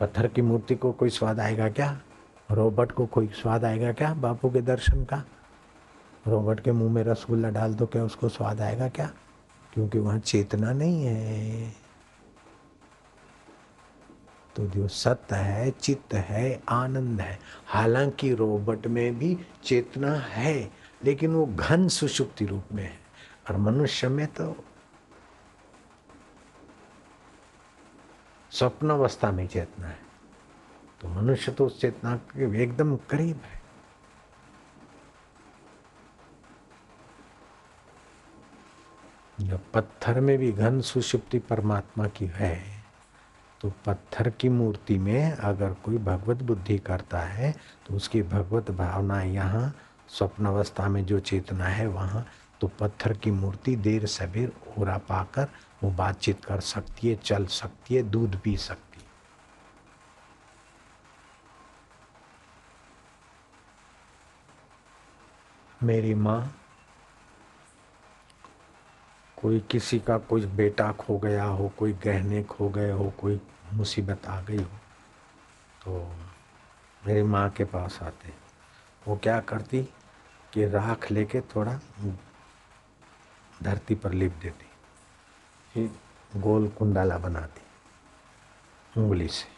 [0.00, 2.00] पत्थर की मूर्ति को कोई स्वाद आएगा क्या?
[2.50, 5.24] रोबोट को कोई स्वाद आएगा क्या बापू के दर्शन का?
[6.26, 9.10] रोबोट के मुँह में रसगुल्ला डाल दो क्या उसको स्वाद आएगा क्या?
[9.74, 11.72] क्योंकि वहाँ चेतना नहीं है।
[14.56, 20.70] तो जो सत्य है, चित्त है, आनंद है। हालाँकि रोबोट में भी चेतना है,
[21.04, 23.00] लेकिन वो घन सुषुप्ति रूप में है।
[23.50, 24.64] और मनुष्य में तो
[28.52, 29.98] स्वप्न अवस्था में चेतना है।
[31.00, 33.58] तो मनुष्य तो उस चेतना के एकदम करीब है।
[39.38, 42.58] जब पत्थर में भी घन सुषुप्ति परमात्मा की है
[43.60, 47.52] तो पत्थर की मूर्ति में अगर कोई भगवत बुद्धि करता है
[47.86, 49.72] तो उसकी भगवत भावना यहाँ
[50.08, 52.24] स्वप्न अवस्था में जो चेतना है वहाँ
[52.60, 55.48] तो पत्थर की मूर्ति देर सबेर ओरा पाकर
[55.82, 59.08] वो बातचीत कर सकती है, चल सकती है, दूध पी सकती है।
[65.82, 66.54] मेरी माँ,
[69.36, 73.40] कोई किसी का कोई बेटा खो गया हो, कोई गहने खो गए हो, कोई
[73.72, 74.78] मुसीबत आ गई हो
[75.84, 75.92] तो
[77.02, 78.32] मेरी माँ के पास आते
[79.02, 79.82] वो क्या करती
[80.52, 81.78] कि राख लेके थोड़ा
[83.62, 84.69] धरती पर लिप देती।
[85.74, 85.90] फिर
[86.36, 87.60] गोल कुंडाला बनाती
[89.00, 89.48] उंगली से।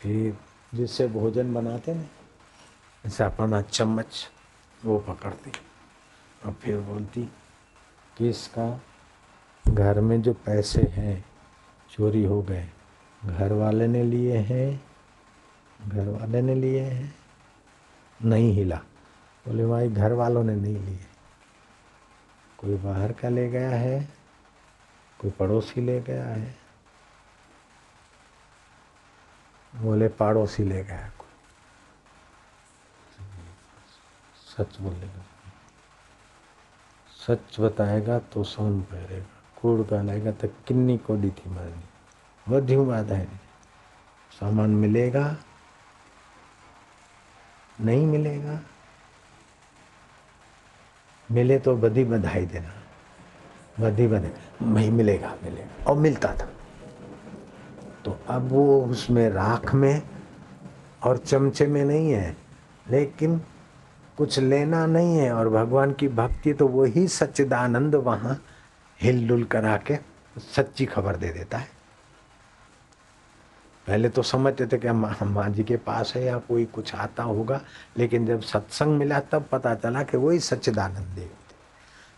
[0.00, 0.38] फिर
[0.74, 4.30] जिससे भोजन बनाते ना जैसे अपना चम्मच
[4.84, 5.52] वो पकड़ती
[6.46, 7.30] और फिर बोलती,
[8.18, 8.80] कि इसका
[9.68, 11.24] घर में जो पैसे हैं,
[11.90, 12.68] चोरी हो गए,
[13.24, 14.84] घर वाले ने लिए हैं,
[15.88, 17.14] घर वाले ने लिए हैं,
[18.24, 18.76] नहीं हिला।
[19.46, 20.98] बोले, भाई, घर वालों ने नहीं लिए।
[22.58, 24.23] कोई बाहर का ले गया है
[25.18, 26.56] कोई पड़ोसी ले गया है?
[29.74, 31.30] बोले, पड़ोसी ले गया कोई।
[34.46, 35.22] सच बोलेगा
[37.26, 39.26] सच बताएगा तो सोन पहरेगा,
[39.60, 41.82] कूड़ गालेगा तो किन्नी कोडी थी मारनी।
[42.48, 43.26] वध्यू बात है।
[44.30, 45.36] सामान मिलेगा,
[47.80, 48.60] नहीं मिलेगा।
[51.30, 52.83] मिले तो बधी बधाई देना।
[53.80, 54.30] बधी बधाई
[54.64, 56.48] नहीं मिलेगा मिलेगा। और मिलता था।
[58.04, 60.02] तो अब वो उसमें राख में
[61.04, 62.36] और चमचे में नहीं है,
[62.90, 63.40] लेकिन
[64.18, 68.40] कुछ लेना नहीं है और भगवान की भक्ति तो वही सच्चिदानंद वहाँ
[69.00, 69.96] हिलडुल करा के
[70.56, 71.68] सच्ची खबर दे देता है।
[73.86, 77.22] पहले तो समझते थे कि हम माँ जी के पास है या कोई कुछ आता
[77.22, 77.60] होगा,
[77.98, 81.30] लेकिन जब सत्संग मिला, तब पता चला कि वही सच्चिदानंद देव।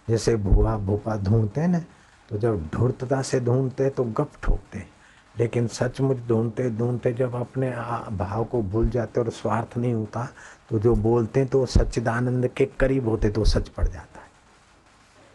[0.09, 1.81] जैसे भूआ भूपा ढूंढते हैं ना
[2.29, 4.89] तो जब ढूंढता से ढूंढते तो गप ठोकते हैं।
[5.35, 7.71] लेकिन सचमुच ढूंढते ढूंढते जब अपने
[8.13, 10.29] भाव को भूल जाते और स्वार्थ नहीं होता
[10.71, 14.25] तो जो बोलते तो सच्चिदानंद के करीब होते तो सच पड़ जाता है।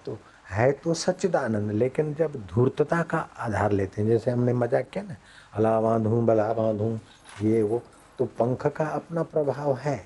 [0.05, 0.17] तो
[0.49, 5.15] है तो सच्चिदानंद, लेकिन जब धूर्तता का आधार लेते हैं, जैसे हमने मज़ाक किया ना,
[5.53, 6.99] अला बांधूँ, बला बांधूँ,
[7.41, 7.81] ये वो
[8.19, 9.99] तो पंख का अपना प्रभाव है।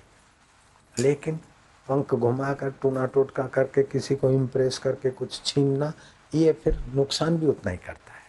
[0.96, 1.40] लेकिन
[1.88, 5.92] पंख घुमा कर टूना टोटका करके, किसी को इम्प्रेस करके कुछ छीनना,
[6.34, 8.24] ये फिर नुकसान भी उतना ही करता है।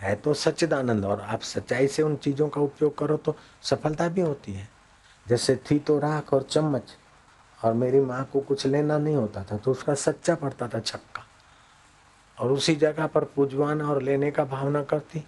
[0.00, 4.20] है तो सच्चिदानंद, और आप सच्चाई से उन चीज़ों का उपयोग करो तो सफलता भी
[4.20, 4.68] होती है।
[5.26, 6.96] जैसे थी तो राख और चम्मच,
[7.58, 11.24] और मेरी माँ को कुछ लेना नहीं होता था तो उसका सच्चा पड़ता था छक्का।
[12.38, 15.20] और उसी जगह पर पूजवान और लेने का भावना करती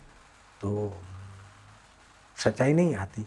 [0.60, 0.92] तो
[2.36, 3.26] सच्चाई नहीं आती।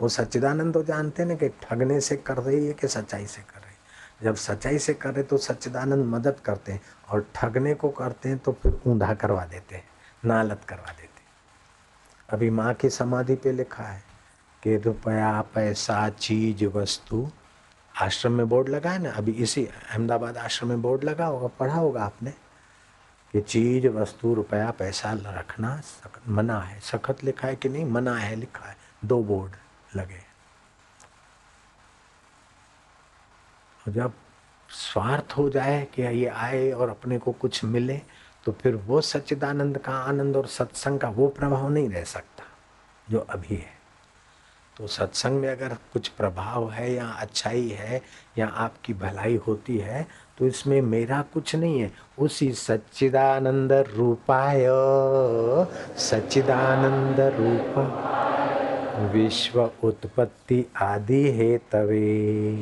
[0.00, 3.60] वो सच्चिदानंद तो जानते ना कि ठगने से कर रही है कि सच्चाई से कर
[3.60, 3.78] रही है।
[4.22, 8.52] जब सच्चाई से करे तो सच्चिदानंद मदद करते हैं और ठगने को करते हैं तो
[8.52, 9.84] फिर ऊंधा करवा देते हैं,
[10.24, 11.26] नालत करवा देते हैं।
[12.30, 14.02] अभी माँ की समाधि पे लिखा है
[14.62, 17.30] कि रुपया, पैसा, चीज़, वस्तु,
[18.00, 19.10] आश्रम में बोर्ड लगा है ना?
[19.10, 22.30] अभी इसी अहमदाबाद आश्रम में बोर्ड लगा होगा, पढ़ा होगा आपने
[23.32, 25.80] कि चीज़, वस्तु, रुपया, पैसा रखना
[26.28, 27.84] मना है। सखत लिखा है कि नहीं?
[27.84, 29.52] मना है लिखा है। दो बोर्ड।
[29.96, 30.26] लगे।
[33.86, 34.12] जब
[34.68, 38.00] स्वार्थ हो जाए कि ये आए और अपने को कुछ मिले
[38.46, 42.44] तो फिर वो सच्चिदानंद का आनंद और सत्संग का वो प्रभाव नहीं रह सकता,
[43.08, 43.76] जो अभी है।
[44.76, 48.00] तो सत्संग में अगर कुछ प्रभाव है या अच्छाई है
[48.38, 50.06] या आपकी भलाई होती है
[50.38, 54.66] तो इसमें मेरा कुछ नहीं है। उसी सच्चिदानंद रूपाय,
[56.00, 58.27] सच्चिदानंद रूप।
[58.98, 62.56] विश्व उत्पत्ति आदि है तवे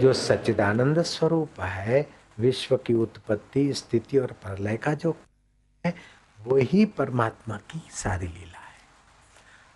[0.00, 5.16] जो सच्चिदानंद स्वरूप है, विश्व की उत्पत्ति, स्थिति और प्रलय का जो
[5.86, 5.94] है,
[6.46, 8.66] वही परमात्मा की सारी लीला है।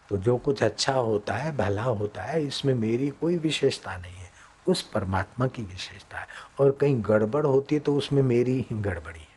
[0.08, 4.30] तो जो कुछ अच्छा होता है, भला होता है, इसमें मेरी कोई विशेषता नहीं है।
[4.68, 6.26] उस परमात्मा की विशेषता है।
[6.60, 9.30] और कहीं गड़बड़ होती है तो उसमें मेरी ही गड़बड़ी है।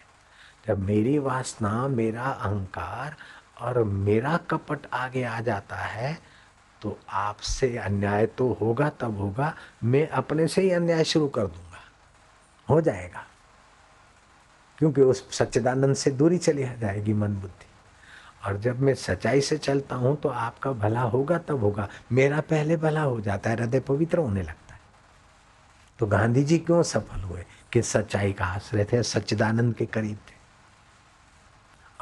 [0.68, 3.16] जब मेरी वासना, मेरा अहंकार
[3.64, 6.18] और मेरा कपट आगे आ जाता है
[6.82, 11.80] तो आपसे अन्याय तो होगा, तब होगा। मैं अपने से ही अन्याय शुरू कर दूँगा।
[12.70, 13.26] हो जाएगा।
[14.78, 17.66] क्योंकि उस सच्चिदानंद से दूरी चली जाएगी मन बुद्धि।
[18.46, 22.78] और जब मैं सच्चाई से चलता हूँ तो आपका भला होगा, तब होगा। मेरा पहले
[22.78, 24.82] भला हो जाता है, हृदय पवित्र होने लगता है।
[26.00, 27.46] तो गांधी जी क्यों सफल हुए?
[27.72, 30.33] कि सच्चाई का आश्रय थे, सच्चिदानंद के करीब थे।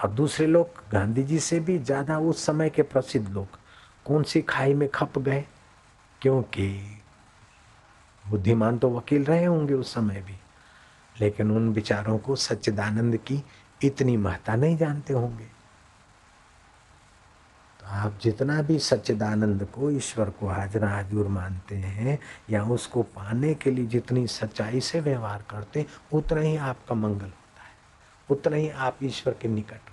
[0.04, 3.60] और दूसरे लोग, गांधी जी से भी ज़्यादा उस समय के प्रसिद्ध लोग
[4.06, 5.46] कौन सी खाई में खप गए?
[6.22, 6.68] क्योंकि
[8.26, 10.36] बुद्धिमान तो वकील रहे होंगे उस समय भी,
[11.16, 13.44] लेकिन उन विचारों को सच्चिदानंद की
[13.84, 15.46] इतनी महत्ता नहीं जानते होंगे।
[17.80, 23.54] तो आप जितना भी सच्चिदानंद को, ईश्वर को हाजरा हाजूर मानते हैं, या उसको पाने
[23.54, 27.76] के लिए जितनी सच्चाई से व्यवहार करते उतना ही आपका मंगल होता है।
[28.30, 29.90] उतना ही आप ईश्वर के निकट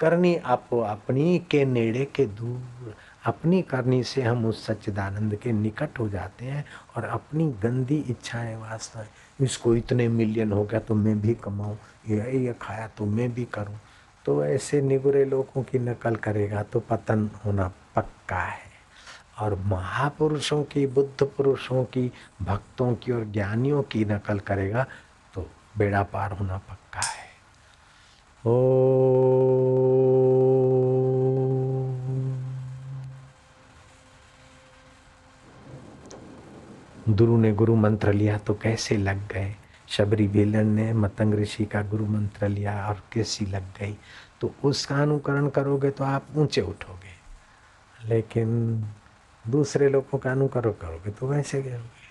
[0.00, 2.94] करनी, आपको अपनी के नेड़े के दूर,
[3.26, 6.64] अपनी करनी से हम उस सच्चिदानंद के निकट हो जाते हैं
[6.96, 11.76] और अपनी गंदी इच्छाएँ वास्तव इसको इतने मिलियन हो गया तो मैं भी कमाऊं,
[12.08, 13.78] ये ये खाया तो मैं भी करूँ।
[14.24, 18.66] तो ऐसे निगुरे लोगों की नकल करेगा तो पतन होना पक्का है।
[19.40, 22.10] और महापुरुषों की, बुद्ध पुरुषों की,
[22.42, 24.86] भक्तों की और ज्ञानियों की नकल करेगा
[25.34, 25.46] तो
[25.78, 26.77] बेड़ा पार होना पक्का।
[28.46, 28.56] गुरु
[37.36, 39.56] ने गुरु मंत्र लिया तो कैसे लग गए?
[39.88, 43.98] शबरी बेलन ने मतंग ऋषि का गुरु मंत्र लिया और कैसी लग गई?
[44.40, 47.08] तो उसका अनुकरण करोगे तो आप ऊँचे उठोगे।
[48.08, 48.84] लेकिन
[49.48, 52.08] दूसरे लोगों का अनुकरण करोगे तो वैसे गिरोगे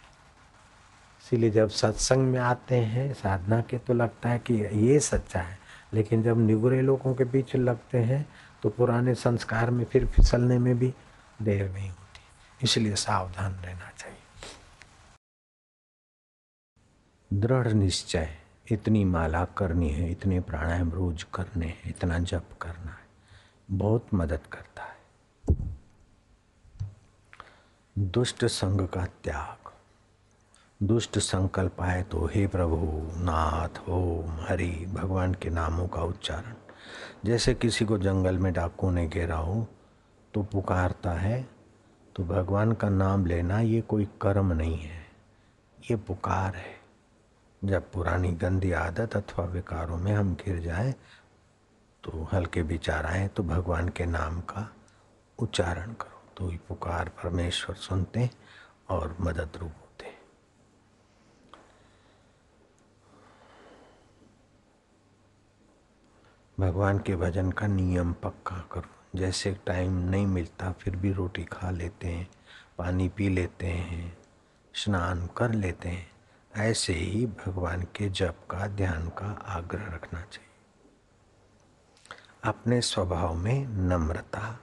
[1.23, 5.66] इसीलिए जब सत्संग में आते हैं, साधना के तो लगता है कि ये सच्चा है।
[5.97, 8.25] लेकिन जब निगुरे लोगों के बीच लगते हैं
[8.63, 10.93] तो पुराने संस्कार में फिर फिसलने में भी
[11.41, 12.21] देर नहीं होती।
[12.63, 14.17] इसलिए सावधान रहना चाहिए।
[17.33, 18.37] दृढ़ निश्चय।
[18.71, 23.07] इतनी माला करनी है, इतने प्राणायाम रोज करने हैं, इतना जप करना है,
[23.71, 24.97] बहुत मदद करता है।
[27.99, 29.66] दुष्ट संग का त्याग।
[30.81, 32.75] दुष्ट संकल्प आए तो हे प्रभु,
[33.23, 36.53] नाथ, ओम, हरि, भगवान के नामों का उच्चारण।
[37.25, 39.65] जैसे किसी को जंगल में डाकू ने घेरा हो
[40.33, 41.41] तो पुकारता है
[42.15, 45.05] तो भगवान का नाम लेना ये कोई कर्म नहीं है।
[45.91, 46.75] ये पुकार है।
[47.61, 50.93] जब पुरानी गंदी आदत अथवा विकारों में हम गिर जाए
[52.03, 54.69] तो हल्के विचार आए तो भगवान के नाम का
[55.39, 58.29] उच्चारण करो। तो ही पुकार परमेश्वर सुनते
[58.89, 60.15] और मदद रूप होते
[66.59, 71.69] भगवान के भजन का नियम पक्का करो। जैसे टाइम नहीं मिलता, फिर भी रोटी खा
[71.69, 72.29] लेते हैं,
[72.77, 74.17] पानी पी लेते हैं,
[74.73, 76.11] स्नान कर लेते हैं।
[76.55, 80.49] ऐसे ही भगवान के जप का, ध्यान का आग्रह रखना चाहिए।
[82.43, 84.59] अपने स्वभाव में नम्रता,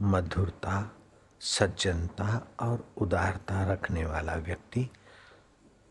[0.00, 0.96] मधुरता,
[1.40, 4.90] सज्जनता और उदारता रखने वाला व्यक्ति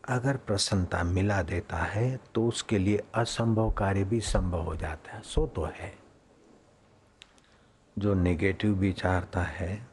[0.08, 5.22] अगर प्रसन्नता मिला देता है तो उसके लिए असंभव कार्य भी संभव हो जाता है।
[5.22, 5.98] सो तो है।
[7.98, 9.86] जो नेगेटिव विचारता है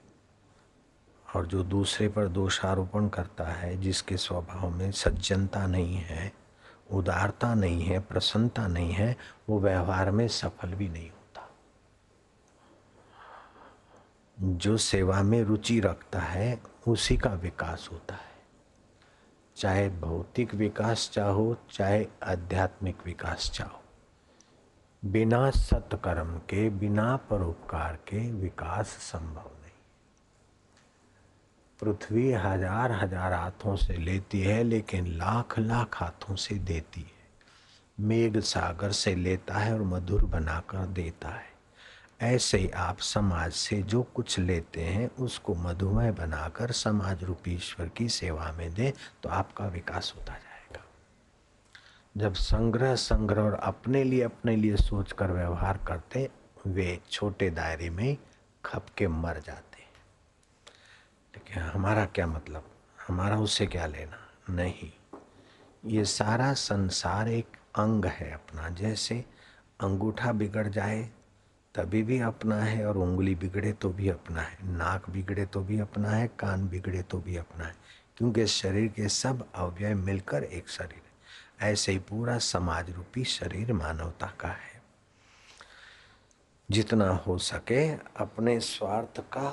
[1.36, 6.34] और जो दूसरे पर दोषारोपण करता है, जिसके स्वभाव में सज्जनता नहीं है,
[6.92, 9.18] उदारता नहीं है, प्रसन्नता नहीं है,
[9.50, 11.50] वो व्यवहार में सफल भी नहीं होता।
[14.40, 18.33] जो सेवा में रुचि रखता है, उसी का विकास होता है।
[19.58, 23.82] चाहे भौतिक विकास चाहो, चाहे आध्यात्मिक विकास चाहो।
[25.04, 29.72] बिना सत्कर्म के, बिना परोपकार के विकास संभव नहीं।
[31.80, 37.12] पृथ्वी हज़ार हज़ार हाथों से लेती है, लेकिन लाख लाख हाथों से देती है।
[38.00, 41.53] मेघ सागर से लेता है और मधुर बनाकर देता है।
[42.24, 47.88] ऐसे ही आप समाज से जो कुछ लेते हैं, उसको मधुमेह बनाकर समाज रूपी ईश्वर
[47.88, 48.92] की सेवा में दें
[49.24, 50.86] तो आपका विकास होता जाएगा।
[52.18, 56.30] जब संग्रह संग्रह और अपने लिए अपने लिए सोचकर व्यवहार करते,
[56.68, 58.18] वे छोटे दायरे में
[58.66, 59.74] खप के मर जाते
[61.36, 62.64] लेकिन हमारा क्या मतलब?
[63.08, 64.18] हमारा उससे क्या लेना?
[64.50, 64.92] नहीं।
[65.86, 69.26] ये सारा संसार एक अंग है अपना। जैसे
[69.82, 71.10] अंगूठा बिगड़ जाए
[71.76, 75.80] तभी भी अपना है और उंगली बिगड़े तो भी अपना है, नाक बिगड़े तो भी
[75.80, 77.76] अपना है, कान बिगड़े तो भी अपना है,
[78.18, 81.02] क्योंकि शरीर के सब अवयव मिलकर एक शरीर
[81.60, 84.82] है। ऐसे ही पूरा समाज रूपी शरीर मानवता का है।
[86.72, 89.50] जितना हो सके अपने स्वार्थ का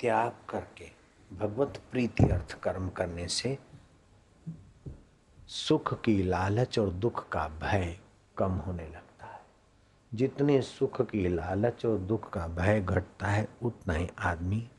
[0.00, 0.90] त्याग करके,
[1.30, 3.58] भगवत प्रीति अर्थ कर्म करने से
[5.48, 7.98] सुख की लालच और दुख का भय
[8.36, 9.05] कम होने लगता है
[10.14, 14.70] जितने सुख की लालच और दुख का भय घटता है, उतना ही आदमी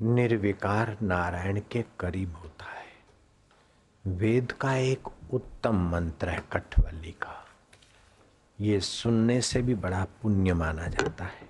[0.00, 2.86] निर्विकार नारायण के करीब होता है।
[4.06, 7.46] वेद का एक उत्तम मंत्र है कठवल्ली का।
[8.60, 11.48] ये सुनने से भी बड़ा पुण्य माना जाता है।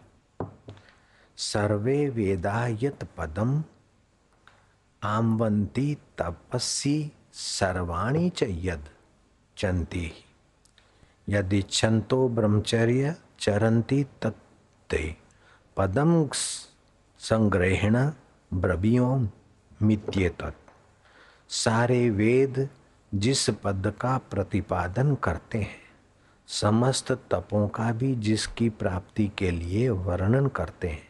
[1.36, 3.64] सर्वे वेदा यत पदम
[5.03, 8.89] आमवंती तपस्वी सर्वाणी च यद
[9.57, 10.12] चंती
[11.28, 15.16] यदि छंतो ब्रह्मचर्य चरंती तत्ते।
[15.76, 16.28] पदम
[17.20, 18.10] संग्रहण
[18.54, 19.28] ब्रवियों
[19.82, 20.70] मित्य तत्
[21.50, 22.68] सारे वेद
[23.14, 25.80] जिस पद का प्रतिपादन करते हैं,
[26.48, 31.08] समस्त तपों का भी जिसकी प्राप्ति के लिए वर्णन करते हैं,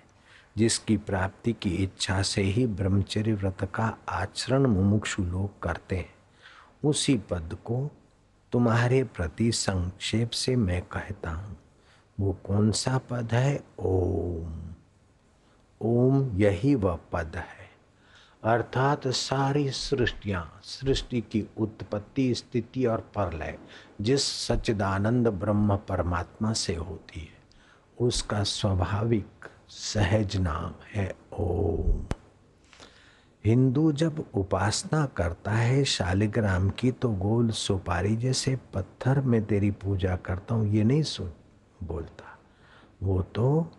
[0.56, 6.14] जिसकी प्राप्ति की इच्छा से ही ब्रह्मचर्य व्रत का आचरण मुमुक्षु लोग करते हैं,
[6.84, 7.90] उसी पद को
[8.52, 11.56] तुम्हारे प्रति संक्षेप से मैं कहता हूँ।
[12.20, 13.64] वो कौन सा पद है?
[13.78, 14.74] ओम।
[15.80, 17.58] ओम यही वह पद है।
[18.44, 23.58] अर्थात सारी सृष्टियाँ, सृष्टि की उत्पत्ति, स्थिति और प्रलय,
[24.00, 27.38] जिस सच्चिदानंद ब्रह्म परमात्मा से होती है,
[28.00, 32.17] उसका स्वाभाविक सहज नाम है ओम।
[33.44, 40.16] हिंदू जब उपासना करता है शालिग्राम की तो गोल सुपारी जैसे पत्थर में तेरी पूजा
[40.16, 41.32] करता हूँ, ये नहीं सुन
[41.82, 42.38] बोलता।
[43.02, 43.72] वो तो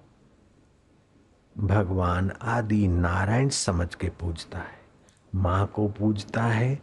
[1.56, 4.78] भगवान आदि नारायण समझ के पूजता है।
[5.36, 6.80] माँ को पूजता है,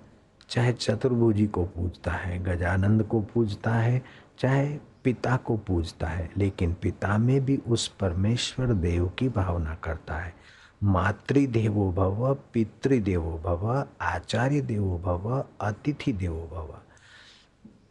[0.48, 4.02] चाहे चतुर्भुजी को पूजता है, गजानंद को पूजता है,
[4.38, 10.14] चाहे पिता को पूजता है, लेकिन पिता में भी उस परमेश्वर देव की भावना करता
[10.14, 10.34] है।
[10.82, 16.78] मातृदेवो भव, पितृदेवो भव आचार्य देवो भव अतिथि देवो भव।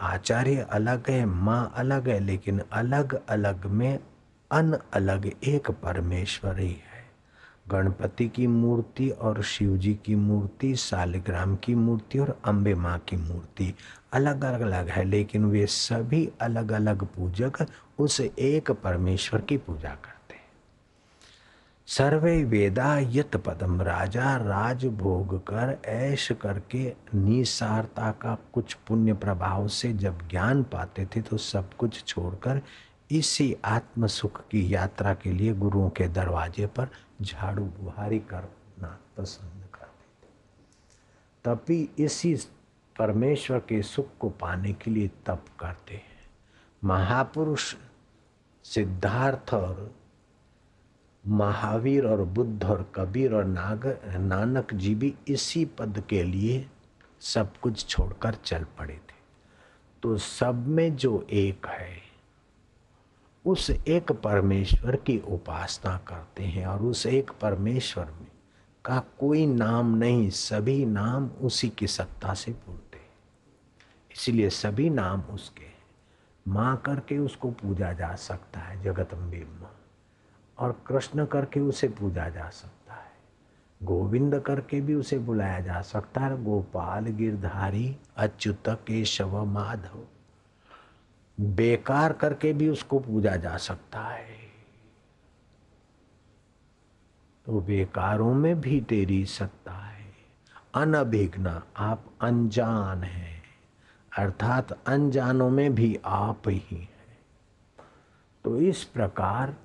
[0.02, 4.00] आचार्य अलग है, माँ अलग है, लेकिन अलग अलग में
[4.52, 6.96] अन अलग एक परमेश्वर ही है।
[7.68, 13.16] गणपति की मूर्ति और शिव जी की मूर्ति, शालिग्राम की मूर्ति और अम्बे माँ की
[13.16, 13.76] मूर्ति
[14.14, 17.66] अलग अलग है, लेकिन वे सभी अलग अलग पूजक
[18.00, 20.15] उस एक परमेश्वर की पूजा करते हैं।
[21.88, 29.68] सर्वे वेदा यत पदम राजा राज भोग कर ऐश करके निसारता का कुछ पुण्य प्रभाव
[29.68, 32.62] से जब ज्ञान पाते थे तो सब कुछ छोड़कर
[33.12, 36.88] इसी आत्म सुख की यात्रा के लिए गुरुओं के दरवाजे पर
[37.22, 42.36] झाड़ू बुहारी करना पसंद करते थे। तभी इसी
[43.00, 46.30] परमेश्वर के सुख को पाने के लिए तप करते हैं।
[46.84, 47.76] महापुरुष
[48.64, 49.96] सिद्धार्थ और
[51.28, 56.68] महावीर और बुद्ध और कबीर और नाग, नानक जी भी इसी पद के लिए
[57.20, 59.16] सब कुछ छोड़कर चल पड़े थे।
[60.04, 62.06] तो सब में जो एक है,
[63.46, 68.28] उस एक परमेश्वर की उपासना करते हैं और उस एक परमेश्वर में
[68.86, 73.00] का कोई नाम नहीं, सभी नाम उसी की सत्ता से पूरते
[74.12, 75.76] इसलिए सभी नाम उसके
[76.48, 79.75] माँ करके उसको पूजा जा सकता है, जगत जगतम्बी माँ
[80.60, 83.12] और कृष्ण करके उसे पूजा जा सकता है।
[83.84, 90.08] गोविंद करके भी उसे बुलाया जा सकता है। गोपाल, गिरधारी, अच्युत, केशव, माधव,
[91.40, 94.46] बेकार करके भी उसको पूजा जा सकता है।
[97.46, 100.14] तो बेकारों में भी तेरी सत्ता है।
[100.76, 103.44] अनभिघ्न आप अनजान हैं।
[104.18, 107.18] अर्थात अनजानों में भी आप ही हैं।
[108.44, 109.56] तो इस प्रकार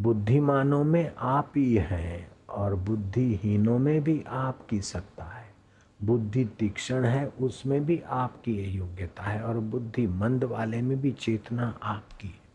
[0.00, 5.48] बुद्धिमानों में आप ही हैं और बुद्धिहीनों में भी आपकी सत्ता है।
[6.02, 11.78] बुद्धि तीक्ष्ण है, उसमें भी आपकी योग्यता है और बुद्धि मंद वाले में भी चेतना
[11.82, 12.48] आपकी है।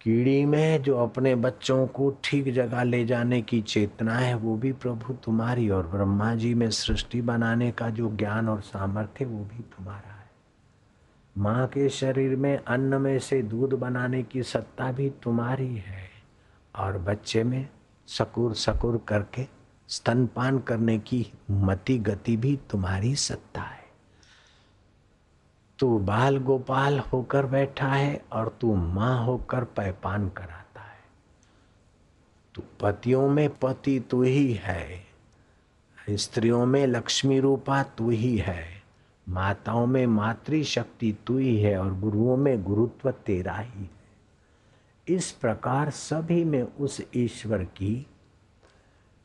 [0.00, 4.72] कीड़ी में जो अपने बच्चों को ठीक जगह ले जाने की चेतना है, वो भी
[4.72, 9.62] प्रभु तुम्हारी और ब्रह्मा जी में सृष्टि बनाने का जो ज्ञान और सामर्थ्य वो भी
[9.62, 10.09] तुम्हारा
[11.40, 16.10] माँ के शरीर में अन्न में से दूध बनाने की सत्ता भी तुम्हारी है।
[16.76, 17.68] और बच्चे में
[18.06, 19.46] सकुर सकुर करके
[19.88, 23.84] स्तनपान करने की मति गति भी तुम्हारी सत्ता है।
[25.78, 31.00] तू बाल गोपाल होकर बैठा है और तू माँ होकर पैपान कराता है।
[32.54, 35.06] तू पतियों में पति तू ही है।
[36.10, 38.79] स्त्रियों में लक्ष्मी रूपा तू ही है।
[39.30, 44.00] माताओं में मातृ शक्ति तू ही है और गुरुओं में गुरुत्व तेरा ही। है
[45.08, 48.06] इस प्रकार सभी में उस ईश्वर की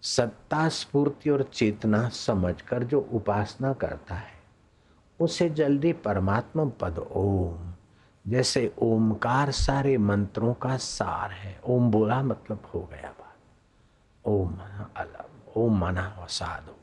[0.02, 4.36] सत्ता स्फूर्ति और चेतना समझकर जो उपासना करता है,
[5.20, 7.74] उसे जल्दी परमात्मा पद ओम,
[8.28, 13.38] जैसे ओमकार सारे मंत्रों का सार है। ओम बोला मतलब हो गया बात।
[14.26, 14.54] ओम
[14.96, 16.75] अलम, ओम मना व साधु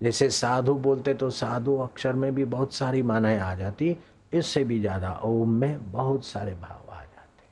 [0.00, 3.96] जैसे साधु बोलते तो साधु अक्षर में भी बहुत सारी मानाएँ आ जाती,
[4.32, 7.44] इससे भी ज़्यादा ओम में बहुत सारे भाव आ जाते।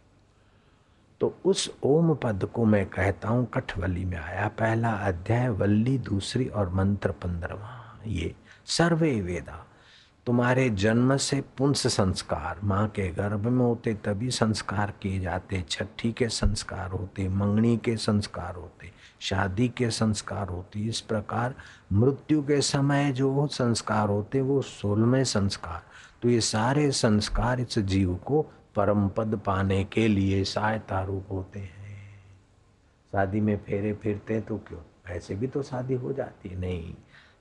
[1.20, 6.47] तो उस ओम पद को मैं कहता हूँ कठवली में आया पहला अध्याय, वल्ली दूसरी
[6.47, 8.34] और मंत्र पंद्रवा। ये
[8.66, 9.64] सर्वे वेदा,
[10.26, 16.12] तुम्हारे जन्म से पुंस संस्कार, माँ के गर्भ में होते तभी संस्कार किए जाते, छठी
[16.12, 18.90] के संस्कार होते, मंगनी के संस्कार होते
[19.20, 21.54] शादी के संस्कार होते इस प्रकार
[21.92, 25.82] मृत्यु के समय जो संस्कार होते वो सोलहवें संस्कार।
[26.22, 28.42] तो ये सारे संस्कार इस जीव को
[28.76, 31.74] परम पद पाने के लिए सहायता रूप होते हैं।
[33.12, 34.80] शादी में फेरे फिरते तो क्यों?
[35.06, 36.94] ऐसे भी तो शादी हो जाती है। नहीं,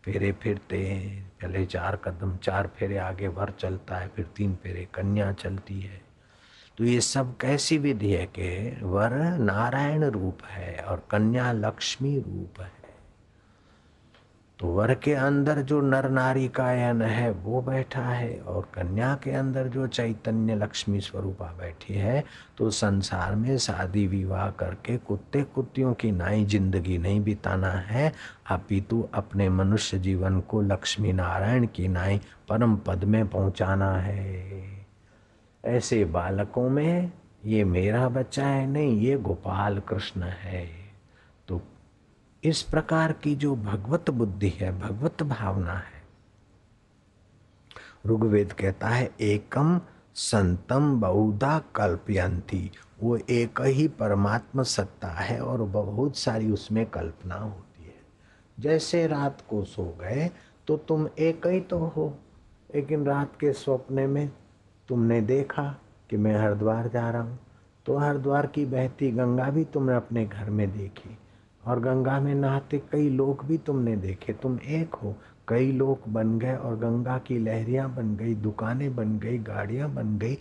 [0.04, 4.88] फेरे फिरते हैं, पहले चार कदम, चार फेरे आगे, वर चलता है, फिर तीन फेरे,
[4.94, 6.03] कन्या चलती है।
[6.78, 12.62] तो ये सब कैसी विधि है कि वर नारायण रूप है और कन्या लक्ष्मी रूप
[12.62, 12.72] है।
[14.60, 19.32] तो वर के अंदर जो नर नारी कायन है, वो बैठा है और कन्या के
[19.32, 22.24] अंदर जो चैतन्य लक्ष्मी स्वरूपा बैठी है
[22.58, 28.12] तो संसार में शादी विवाह करके कुत्ते कुत्तियों की नाई ज़िंदगी नहीं बिताना है।
[28.52, 34.83] अपितु अपने मनुष्य जीवन को लक्ष्मी नारायण की नाई परम पद में पहुंचाना है।
[35.64, 37.12] ऐसे बालकों में
[37.46, 40.66] ये मेरा बच्चा है, नहीं, ये गोपाल कृष्ण है।
[41.48, 41.62] तो
[42.44, 46.02] इस प्रकार की जो भगवत बुद्धि है, भगवत भावना है,
[48.08, 49.80] ऋग्वेद कहता है एकम
[50.16, 52.70] संतम बहुधा कल्पयंती
[53.02, 57.96] वो एक ही परमात्मा सत्ता है और बहुत सारी उसमें कल्पना होती है।
[58.58, 60.30] जैसे रात को सो गए
[60.68, 62.14] तो तुम एक ही तो हो,
[62.76, 64.30] लेकिन रात के सपने में
[64.94, 65.64] तुमने देखा
[66.10, 67.38] कि मैं हरिद्वार जा रहा हूँ।
[67.86, 71.18] तो हरिद्वार की बहती गंगा भी तुमने अपने घर में देखी
[71.68, 75.16] और गंगा में नहाते कई लोग भी तुमने देखे। तुम एक हो,
[75.48, 80.18] कई लोग बन गए और गंगा की लहरियाँ बन गई, दुकानें बन गई, गाड़ियाँ बन
[80.18, 80.38] गई,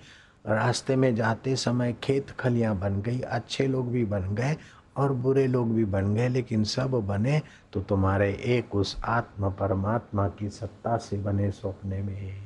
[0.46, 4.56] रास्ते में जाते समय खेत खलियाँ बन गई, अच्छे लोग भी बन गए
[4.96, 7.40] और बुरे लोग भी बन गए, लेकिन सब बने
[7.72, 12.41] तो तुम्हारे एक उस आत्म परमात्मा की सत्ता से बने सपने में।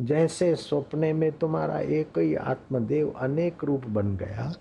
[0.00, 4.52] जैसे सपने में तुम्हारा एक ही आत्मदेव अनेक रूप बन गया,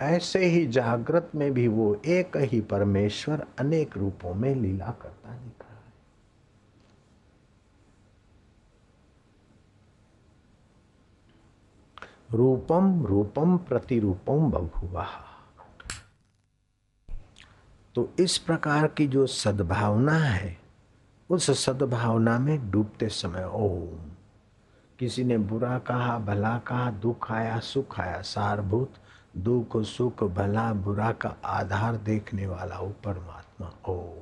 [0.00, 5.62] ऐसे ही जागृत में भी वो एक ही परमेश्वर अनेक रूपों में लीला करता दिख
[5.62, 5.82] रहा है।
[12.32, 15.06] रूपम रूपम प्रतिरूपम बभुआ
[17.94, 20.61] तो इस प्रकार की जो सद्भावना है
[21.32, 24.10] उस सद्भावना में डूबते समय ओम।
[24.98, 28.92] किसी ने बुरा कहा, भला कहा, दुख आया, सुख आया, सारभूत
[29.36, 34.18] दुख, सुख, भला, बुरा का आधार देखने वाला वो परमात्मा, ओम।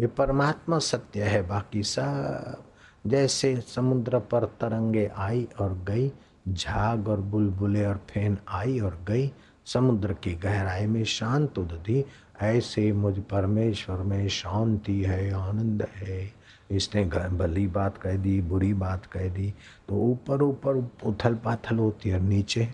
[0.00, 2.62] ये परमात्मा सत्य है, बाकी सब
[3.06, 6.12] जैसे समुद्र पर तरंगे आई और गई,
[6.48, 9.32] झाग और बुलबुले और फ़ैन आई और गई,
[9.66, 12.04] समुद्र की गहराई में शांत उदी
[12.40, 19.06] ऐसे मुझ परमेश्वर में शांति है, आनंद है। इसने भली बात कह दी, बुरी बात
[19.06, 19.54] कह दी
[19.88, 22.68] तो ऊपर ऊपर उथल पाथल होती है, नीचे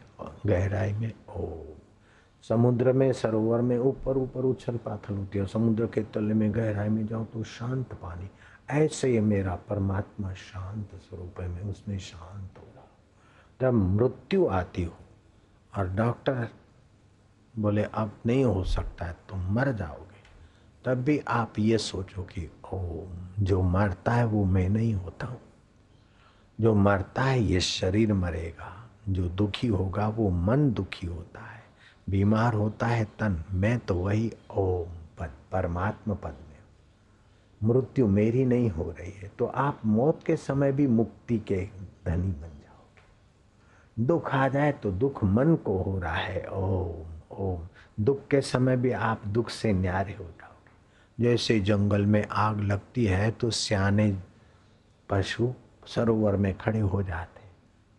[0.47, 1.65] गहराई में, ओ।
[2.43, 6.89] समुद्र में, सरोवर में ऊपर ऊपर उछल पाथल होती है समुद्र के तले में, गहराई
[6.89, 8.31] में जाओ तो शांत पानी।
[8.71, 12.89] ऐसे ही मेरा परमात्मा शांत स्वरूप है, मैं उसमें शांत हो रहा
[13.61, 14.95] जब मृत्यु आती हो,
[15.77, 16.49] और डॉक्टर
[17.59, 20.21] बोले, अब नहीं हो सकता है, तुम मर जाओगे।
[20.85, 23.07] तब भी आप ये सोचो कि ओ
[23.41, 25.41] जो मरता है वो मैं नहीं होता हूँ।
[26.59, 28.73] जो मरता है ये शरीर मरेगा,
[29.09, 31.63] जो दुखी होगा वो मन दुखी होता है।
[32.11, 36.49] बीमार होता है तन, मैं तो वही ओम पद, परमात्मा पद में
[37.61, 41.65] मृत्यु मेरी नहीं हो रही है तो आप मौत के समय भी मुक्ति के
[42.07, 47.69] धनी बन जाओगे। दुख आ जाए तो दुख मन को हो रहा है, ओम ओम।
[48.01, 50.50] दुख के समय भी आप दुख से न्यारे हो जाओगे।
[51.21, 54.17] जैसे जंगल में आग लगती है तो सियाने
[55.09, 55.53] पशु
[55.87, 57.41] सरोवर में खड़े हो जाते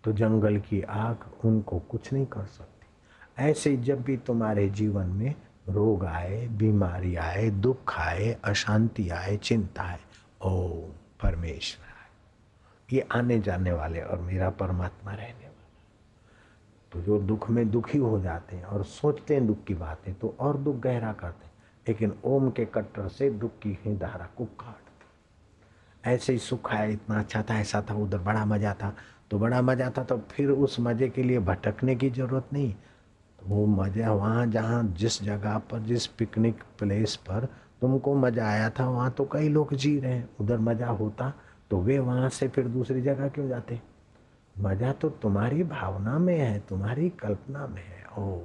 [0.04, 5.36] तो जंगल की आग उनको कुछ नहीं कर सकती। ऐसे जब भी तुम्हारे जीवन में
[5.70, 10.00] रोग आए, बीमारी आए, दुख आए, अशांति आए, चिंता आए
[10.42, 10.72] ओ
[11.22, 15.70] परमेश्वर आए। ये आने जाने वाले और मेरा परमात्मा रहने वाला।
[16.92, 20.36] तो जो दुख में दुखी हो जाते हैं और सोचते हैं दुख की बातें तो
[20.40, 21.51] और दुख गहरा करते हैं।
[21.88, 24.90] लेकिन ओम के कट्टर से दुख की ही धारा को काट
[26.04, 28.94] ऐसे ही सुख आया, इतना अच्छा था, ऐसा था, उधर बड़ा मज़ा था।
[29.32, 33.48] तो बड़ा मज़ा था तो फिर उस मज़े के लिए भटकने की ज़रूरत नहीं। तो
[33.48, 37.46] वो मज़ा वहाँ, जहाँ, जिस जगह पर, जिस पिकनिक प्लेस पर
[37.82, 41.34] तुमको मज़ा आया था, वहाँ तो कई लोग जी रहे हैं। उधर मज़ा होता
[41.72, 43.80] तो वे वहाँ से फिर दूसरी जगह क्यों जाते?
[44.56, 48.40] मज़ा तो तुम्हारी भावना में है, तुम्हारी कल्पना में है। ओ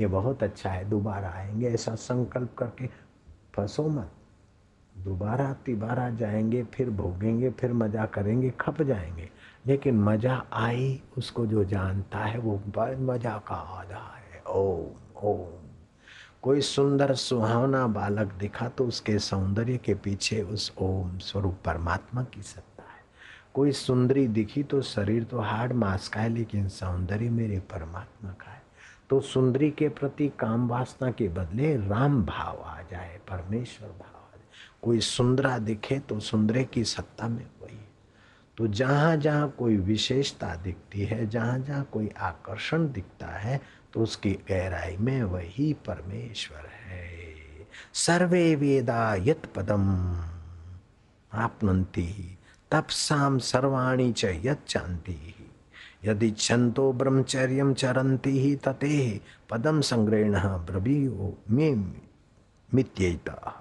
[0.00, 2.86] ये बहुत अच्छा है, दोबारा आएँगे, ऐसा संकल्प करके
[3.54, 4.10] फंसो मत।
[4.98, 9.28] दोबारा, तिबारा जाएँगे, फिर भोगेंगे, फिर मज़ा करेंगे, खप जाएँगे।
[9.66, 15.60] लेकिन मज़ा आई, उसको जो जानता है, वो मज़ा का आधा है। ओम ओम।
[16.42, 22.42] कोई सुंदर, सुहावना बालक दिखा तो उसके सौंदर्य के पीछे उस ओम स्वरूप परमात्मा की
[22.42, 23.02] सत्ता है।
[23.54, 28.50] कोई सुंदरी दिखी तो शरीर तो हार्ड मास का है, लेकिन सौंदर्य मेरे परमात्मा का
[28.50, 28.53] है
[29.10, 34.36] तो सुंदरी के प्रति काम वासना के बदले राम भाव आ जाए, परमेश्वर भाव आ
[34.36, 34.46] जाए।
[34.82, 37.78] कोई सुंदरा दिखे तो सुंदरे की सत्ता में वही।
[38.56, 43.60] तो जहाँ जहाँ कोई विशेषता दिखती है, जहाँ जहाँ कोई आकर्षण दिखता है
[43.92, 47.08] तो उसकी गहराई में वही परमेश्वर है।
[47.94, 49.84] सर्वे वेदा यत पदम।
[51.32, 52.38] आपनंती
[52.70, 55.43] तपसाम सर्वाणी च यंती
[56.06, 61.94] यदि छंतो ब्रह्मचर्य चरंती ही तते पदम संग्रहण ब्रवीयो में
[62.74, 63.60] मित्यता।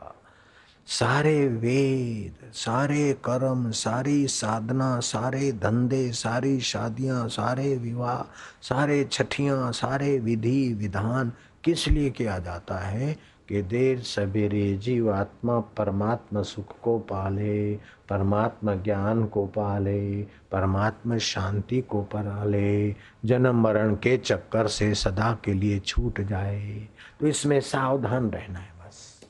[0.87, 8.31] सारे वेद, सारे कर्म, सारी साधना, सारे धंधे, सारी शादियाँ, सारे विवाह,
[8.61, 11.33] सारे छठियाँ, सारे विधि, विधान
[11.63, 13.17] किस लिए किया जाता है?
[13.49, 17.75] कि देर सवेरे जीव आत्मा परमात्मा सुख को पाले,
[18.09, 25.53] परमात्मा ज्ञान को पाले, परमात्मा शांति को पाले जन्म मरण के चक्कर से सदा के
[25.53, 26.87] लिए छूट जाए।
[27.19, 29.25] तो इसमें सावधान रहना है बस।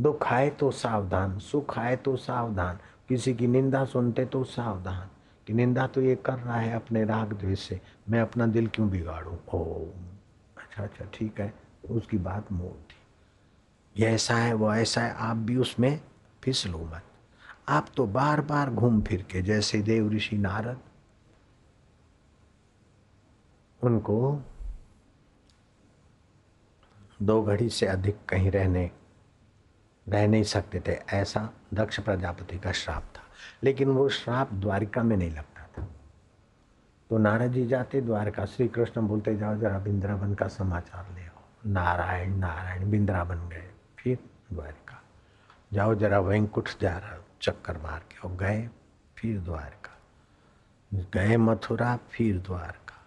[0.00, 5.08] दुख आए तो सावधान, सुख आए तो सावधान, किसी की निंदा सुनते तो सावधान,
[5.46, 8.90] कि निंदा तो ये कर रहा है अपने राग द्वेष से, मैं अपना दिल क्यों
[8.90, 9.58] बिगाड़ू?
[9.58, 9.64] ओ
[10.56, 12.96] अच्छा अच्छा ठीक है। उसकी बात मोड़ थी।
[14.02, 16.00] ये ऐसा है, वो ऐसा है, आप भी उसमें
[16.44, 17.02] फिसलो मत।
[17.68, 20.80] आप तो बार बार घूम फिर के, जैसे देव ऋषि नारद,
[23.82, 24.40] उनको
[27.22, 28.90] दो घड़ी से अधिक कहीं रहने
[30.08, 33.22] रह नहीं सकते थे। ऐसा दक्ष प्रजापति का श्राप था।
[33.62, 35.88] लेकिन वो श्राप द्वारिका में नहीं लगता था।
[37.10, 41.21] तो नारद जी जाते, द्वारका श्री कृष्ण बोलते, जाओ जरा बिंद्रावन का समाचार ले।
[41.66, 44.18] नारायण नारायण बिंद्रावन गए। फिर
[44.52, 45.02] द्वारिका।
[45.72, 48.68] जाओ जरा वैंकुट जा रहा, चक्कर मार के, और गए,
[49.16, 49.98] फिर द्वारका।
[51.14, 53.04] गए मथुरा, फिर द्वारका।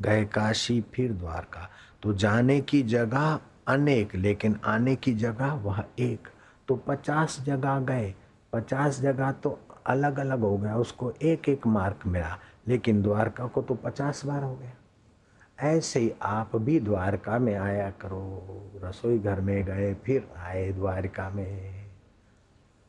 [0.00, 1.70] गए काशी, फिर द्वारका।
[2.02, 6.28] तो जाने की जगह अनेक, लेकिन आने की जगह वह एक।
[6.68, 8.14] तो पचास जगह गए।
[8.52, 12.38] पचास जगह तो अलग अलग हो गया, उसको एक एक मार्क मिला।
[12.68, 14.72] लेकिन द्वारका को तो पचास बार हो गया।
[15.62, 18.42] ऐसे ही आप भी द्वारका में आया करो।
[18.84, 21.72] रसोई घर में गए, फिर आए द्वारका में।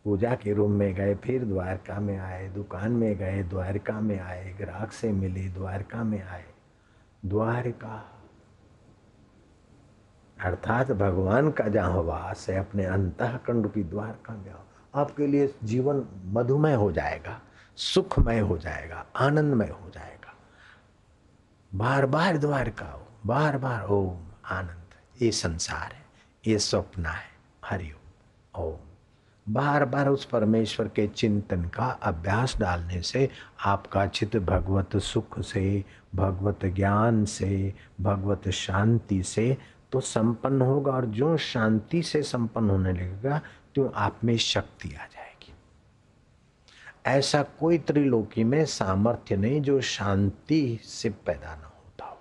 [0.03, 4.53] पूजा के रूम में गए, फिर द्वारका में आए। दुकान में गए, द्वारका में आए।
[4.53, 6.45] ग्राहक से मिले, द्वारका में आए।
[7.25, 8.09] द्वारका।
[10.43, 14.59] अर्थात भगवान का जहाँ वास है, अपने अंतःकंड की द्वारका में आओ।
[14.95, 17.41] आपके लिए जीवन मधुमय हो जाएगा,
[17.75, 20.22] सुखमय हो जाएगा, आनंदमय हो जाएगा।
[21.73, 26.05] बार बार द्वारका हो बार बार ओम, आनंद। ये संसार है,
[26.47, 27.23] ये स्वप्न है
[27.65, 33.29] हरिओम ओम बार बार उस परमेश्वर के चिंतन का अभ्यास डालने से
[33.65, 35.83] आपका चित्त भगवत सुख से,
[36.15, 39.57] भगवत ज्ञान से, भगवत शांति से
[39.91, 43.41] तो संपन्न होगा और जो शांति से संपन्न होने लगेगा
[43.75, 45.22] तो आप में शक्ति आ जाएगी।
[47.05, 52.17] ऐसा कोई त्रिलोकी में सामर्थ्य नहीं जो शांति से पैदा न होता हो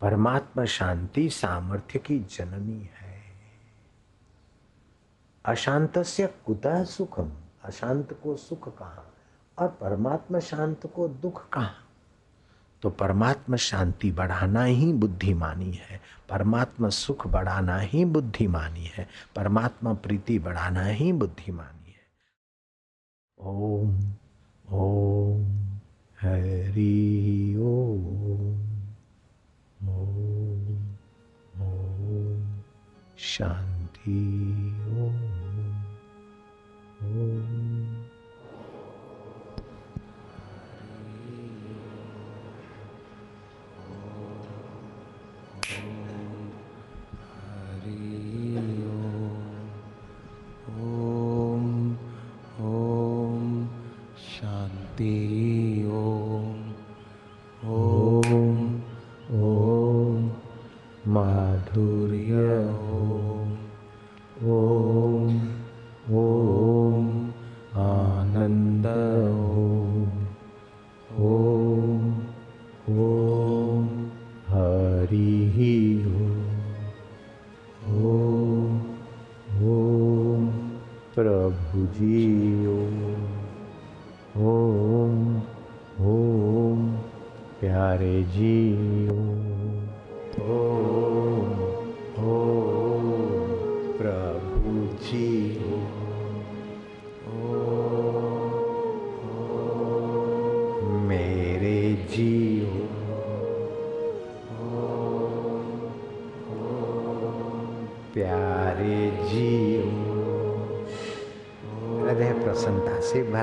[0.00, 3.22] परमात्मा शांति सामर्थ्य की जननी है।
[5.44, 7.32] अशांत से कुतः सुखम?
[7.64, 9.12] अशांत को सुख कहा?
[9.58, 11.70] और परमात्मा शांत को दुख कहा?
[12.82, 20.38] तो परमात्मा शांति बढ़ाना ही बुद्धिमानी है। परमात्मा सुख बढ़ाना ही बुद्धिमानी है। परमात्मा प्रीति
[20.38, 21.79] बढ़ाना ही बुद्धिमानी
[23.40, 23.98] है ओम
[24.72, 25.44] ओम
[26.22, 28.06] हरि ओम
[29.88, 30.66] ओम
[31.62, 32.60] ओम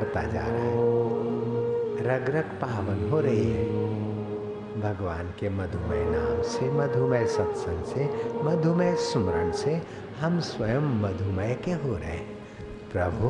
[0.06, 0.80] प्रसन्नता से भरता जा रहा है
[2.06, 3.64] रग रग पावन हो रही है
[4.80, 8.10] भगवान के मधुमय नाम से मधुमय सत्संग से
[8.44, 9.82] मधुमय स्मरण से
[10.20, 12.36] हम स्वयं मधुमय के हो रहे हैं
[12.92, 13.28] प्रभु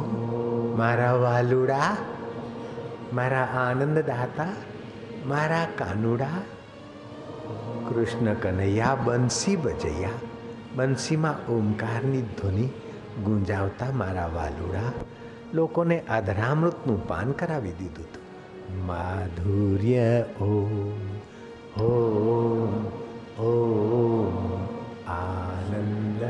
[0.76, 1.96] मारा वालुड़ा
[3.14, 4.44] મારા આનંદદાતા
[5.26, 6.26] મારા કાનુડા
[7.88, 10.08] કૃષ્ણ કનૈયા બંસી બજૈયા
[10.76, 12.68] બંસીમાં ઓમકારની ધ્વનિ
[13.24, 14.92] ગુંજાવતા મારા વાલુડા
[15.53, 18.23] લોકોને આધરામૃતનું પાન કરાવી દીધું હતું
[18.87, 20.07] માધુર્ય
[20.41, 21.05] ઓમ
[21.81, 22.73] ઓમ
[23.41, 24.35] ઓમ
[25.09, 26.23] આનંદ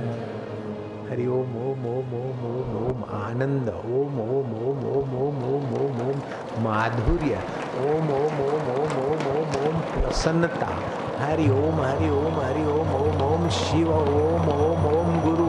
[1.08, 6.00] હરિ ઓમ ઓમ ઓમ ઓમ ઓમ ઓમ આનંદ ઓમ ઓમ ઓમ ઓમ ઓમ ઓમ ઓમ
[6.04, 6.18] ઓમ
[6.64, 7.42] માધુર્ય
[7.86, 10.78] ઓમ ઓમ ઓમ ઓમ ઓમ ઓમ ઓમ પ્રસન્નતા
[11.20, 15.47] હરિ ઓમ હરિ ઓમ હરિ ઓમ ઓમ ઓમ શિવ ઓમ ઓમ ઓમ ગુરુ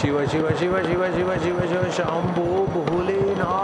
[0.00, 2.44] शिव शिव शिव शिव शिव शिव शिव, शंभो
[2.74, 3.56] भोलेना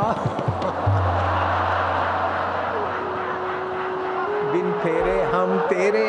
[4.52, 6.08] बिन फेरे हम तेरे।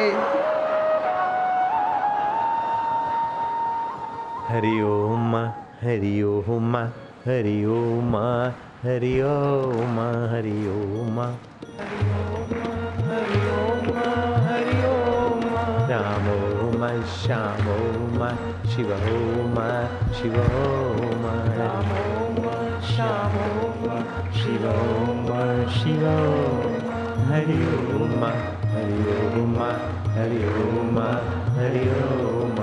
[4.49, 5.35] हरि ओम
[5.83, 6.75] हरि ओम
[7.27, 8.15] हरि ओम
[8.83, 9.99] हरि ओम
[10.33, 11.19] हरि ओम।
[15.91, 17.66] राम ओम श्याम
[18.77, 19.55] शिव ओम
[20.17, 21.23] शिव ओम
[22.87, 23.87] श्याम ओम
[24.35, 25.31] शिव ओम
[25.77, 26.05] शिव
[27.29, 27.57] हरि
[27.95, 28.25] ओम
[28.73, 28.99] हरि
[29.39, 29.57] ओम
[30.17, 30.99] हरि ओम
[31.57, 32.61] हरि ओम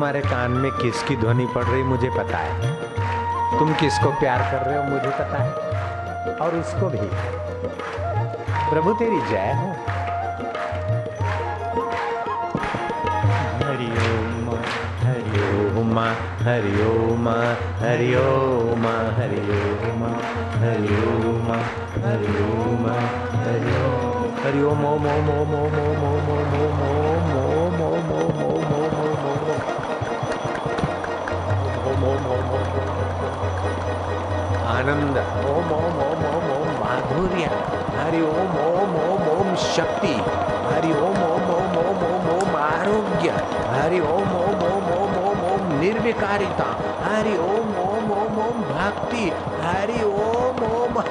[0.00, 4.76] तुम्हारे कान में किसकी ध्वनि पड़ रही मुझे पता है तुम किसको प्यार कर रहे
[4.76, 7.08] हो मुझे पता है और उसको भी
[8.70, 9.68] प्रभु तेरी जय हो
[13.60, 14.48] हरि ओम
[15.04, 16.00] हरि ओम
[16.48, 17.28] हरि ओम
[17.82, 18.86] हरि ओम
[19.20, 20.08] हरि ओम
[20.64, 21.52] हरि ओम
[22.00, 22.88] हरि ओम
[23.44, 27.19] हरि ओम हरि ओम ओम ओम ओम ओम ओम ओम ओम
[34.70, 35.16] आनंद
[35.50, 37.46] ओम ओम ओम ओम ओम माधुर्य
[37.96, 40.12] हरि ओम ओम ओम ओम शक्ति
[40.66, 43.30] हरि ओम ओम ओम ओम ओम ओम आरोग्य
[43.72, 46.68] हरि ओम ओम ओम ओम ओम ओम निर्विकारिता
[47.04, 49.24] हरि ओम ओम ओम ओम भक्ति
[49.64, 51.02] हरि ओम ओम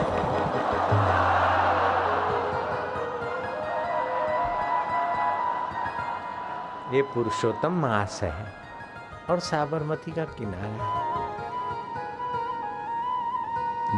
[6.93, 8.34] ये पुरुषोत्तम मास है
[9.30, 10.99] और साबरमती का किनारा है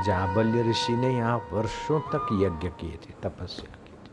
[0.05, 4.09] जाबल्य ऋषि ने यहाँ वर्षों तक यज्ञ किए थे, तपस्या की थी।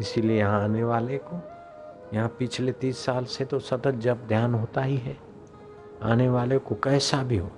[0.00, 1.36] इसीलिए यहाँ आने वाले को,
[2.14, 5.16] यहाँ पिछले तीस साल से तो सतत जब ध्यान होता ही है।
[6.02, 7.50] आने वाले को कैसा भी हो,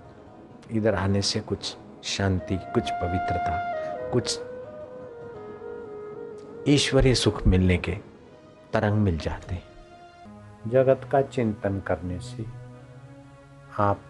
[0.70, 4.40] इधर आने से कुछ शांति, कुछ पवित्रता, कुछ
[6.68, 7.92] ईश्वरीय सुख मिलने के
[8.72, 9.62] तरंग मिल जाते हैं।
[10.66, 12.44] जगत का चिंतन करने से
[13.78, 14.00] आप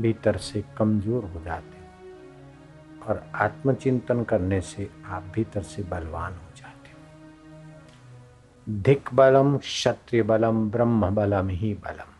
[0.00, 6.50] भीतर से कमज़ोर हो जाते हो और आत्मचिंतन करने से आप भीतर से बलवान हो
[6.56, 12.10] जाते हो। धिक बलम क्षत्रिय बलम ब्रह्म बलम ही बलम।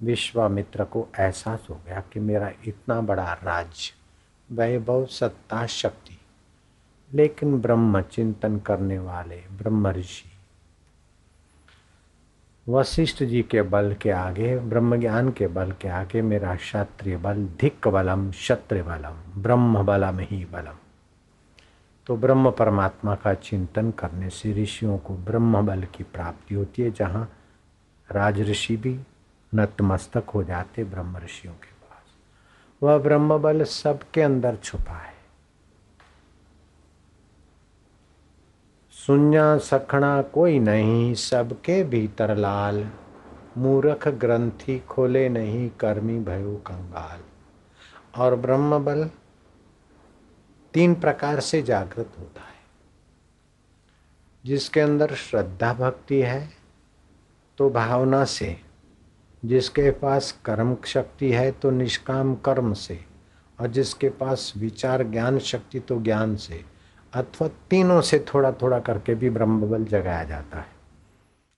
[0.00, 3.92] विश्वामित्र को एहसास हो गया कि मेरा इतना बड़ा राज्य,
[4.48, 6.18] वैभव, सत्ता, शक्ति,
[7.10, 10.30] लेकिन ब्रह्म चिंतन करने वाले ब्रह्म ऋषि
[12.68, 17.48] वशिष्ठ जी के बल के आगे ब्रह्म ज्ञान के बल के आगे मेरा क्षत्रिय बल
[17.60, 20.76] धिक बलम, क्षत्रिय बलम, ब्रह्म बलम ही बलम।
[22.06, 26.90] तो ब्रह्म परमात्मा का चिंतन करने से ऋषियों को ब्रह्म बल की प्राप्ति होती है,
[26.90, 27.32] जहाँ
[28.12, 29.00] राज ऋषि भी
[29.54, 32.14] नतमस्तक हो जाते ब्रह्म ऋषियों के पास।
[32.82, 35.15] वह ब्रह्म बल सबके अंदर छुपा है।
[39.06, 42.90] सुन्या सखना कोई नहीं, सबके भीतर लाल।
[43.58, 47.20] मूरख ग्रंथि खोले नहीं, कर्मी भयो कंगाल।
[48.20, 49.10] और ब्रह्म बल
[50.74, 52.56] तीन प्रकार से जागृत होता है।
[54.44, 56.50] जिसके अंदर श्रद्धा भक्ति है
[57.58, 58.60] तो भावना से।
[59.44, 63.04] जिसके पास कर्म शक्ति है तो निष्काम कर्म से।
[63.60, 66.75] और जिसके पास विचार ज्ञान शक्ति तो ज्ञान से।
[67.16, 70.75] अथवा तीनों से थोड़ा थोड़ा करके भी ब्रह्म बल जगाया जाता है।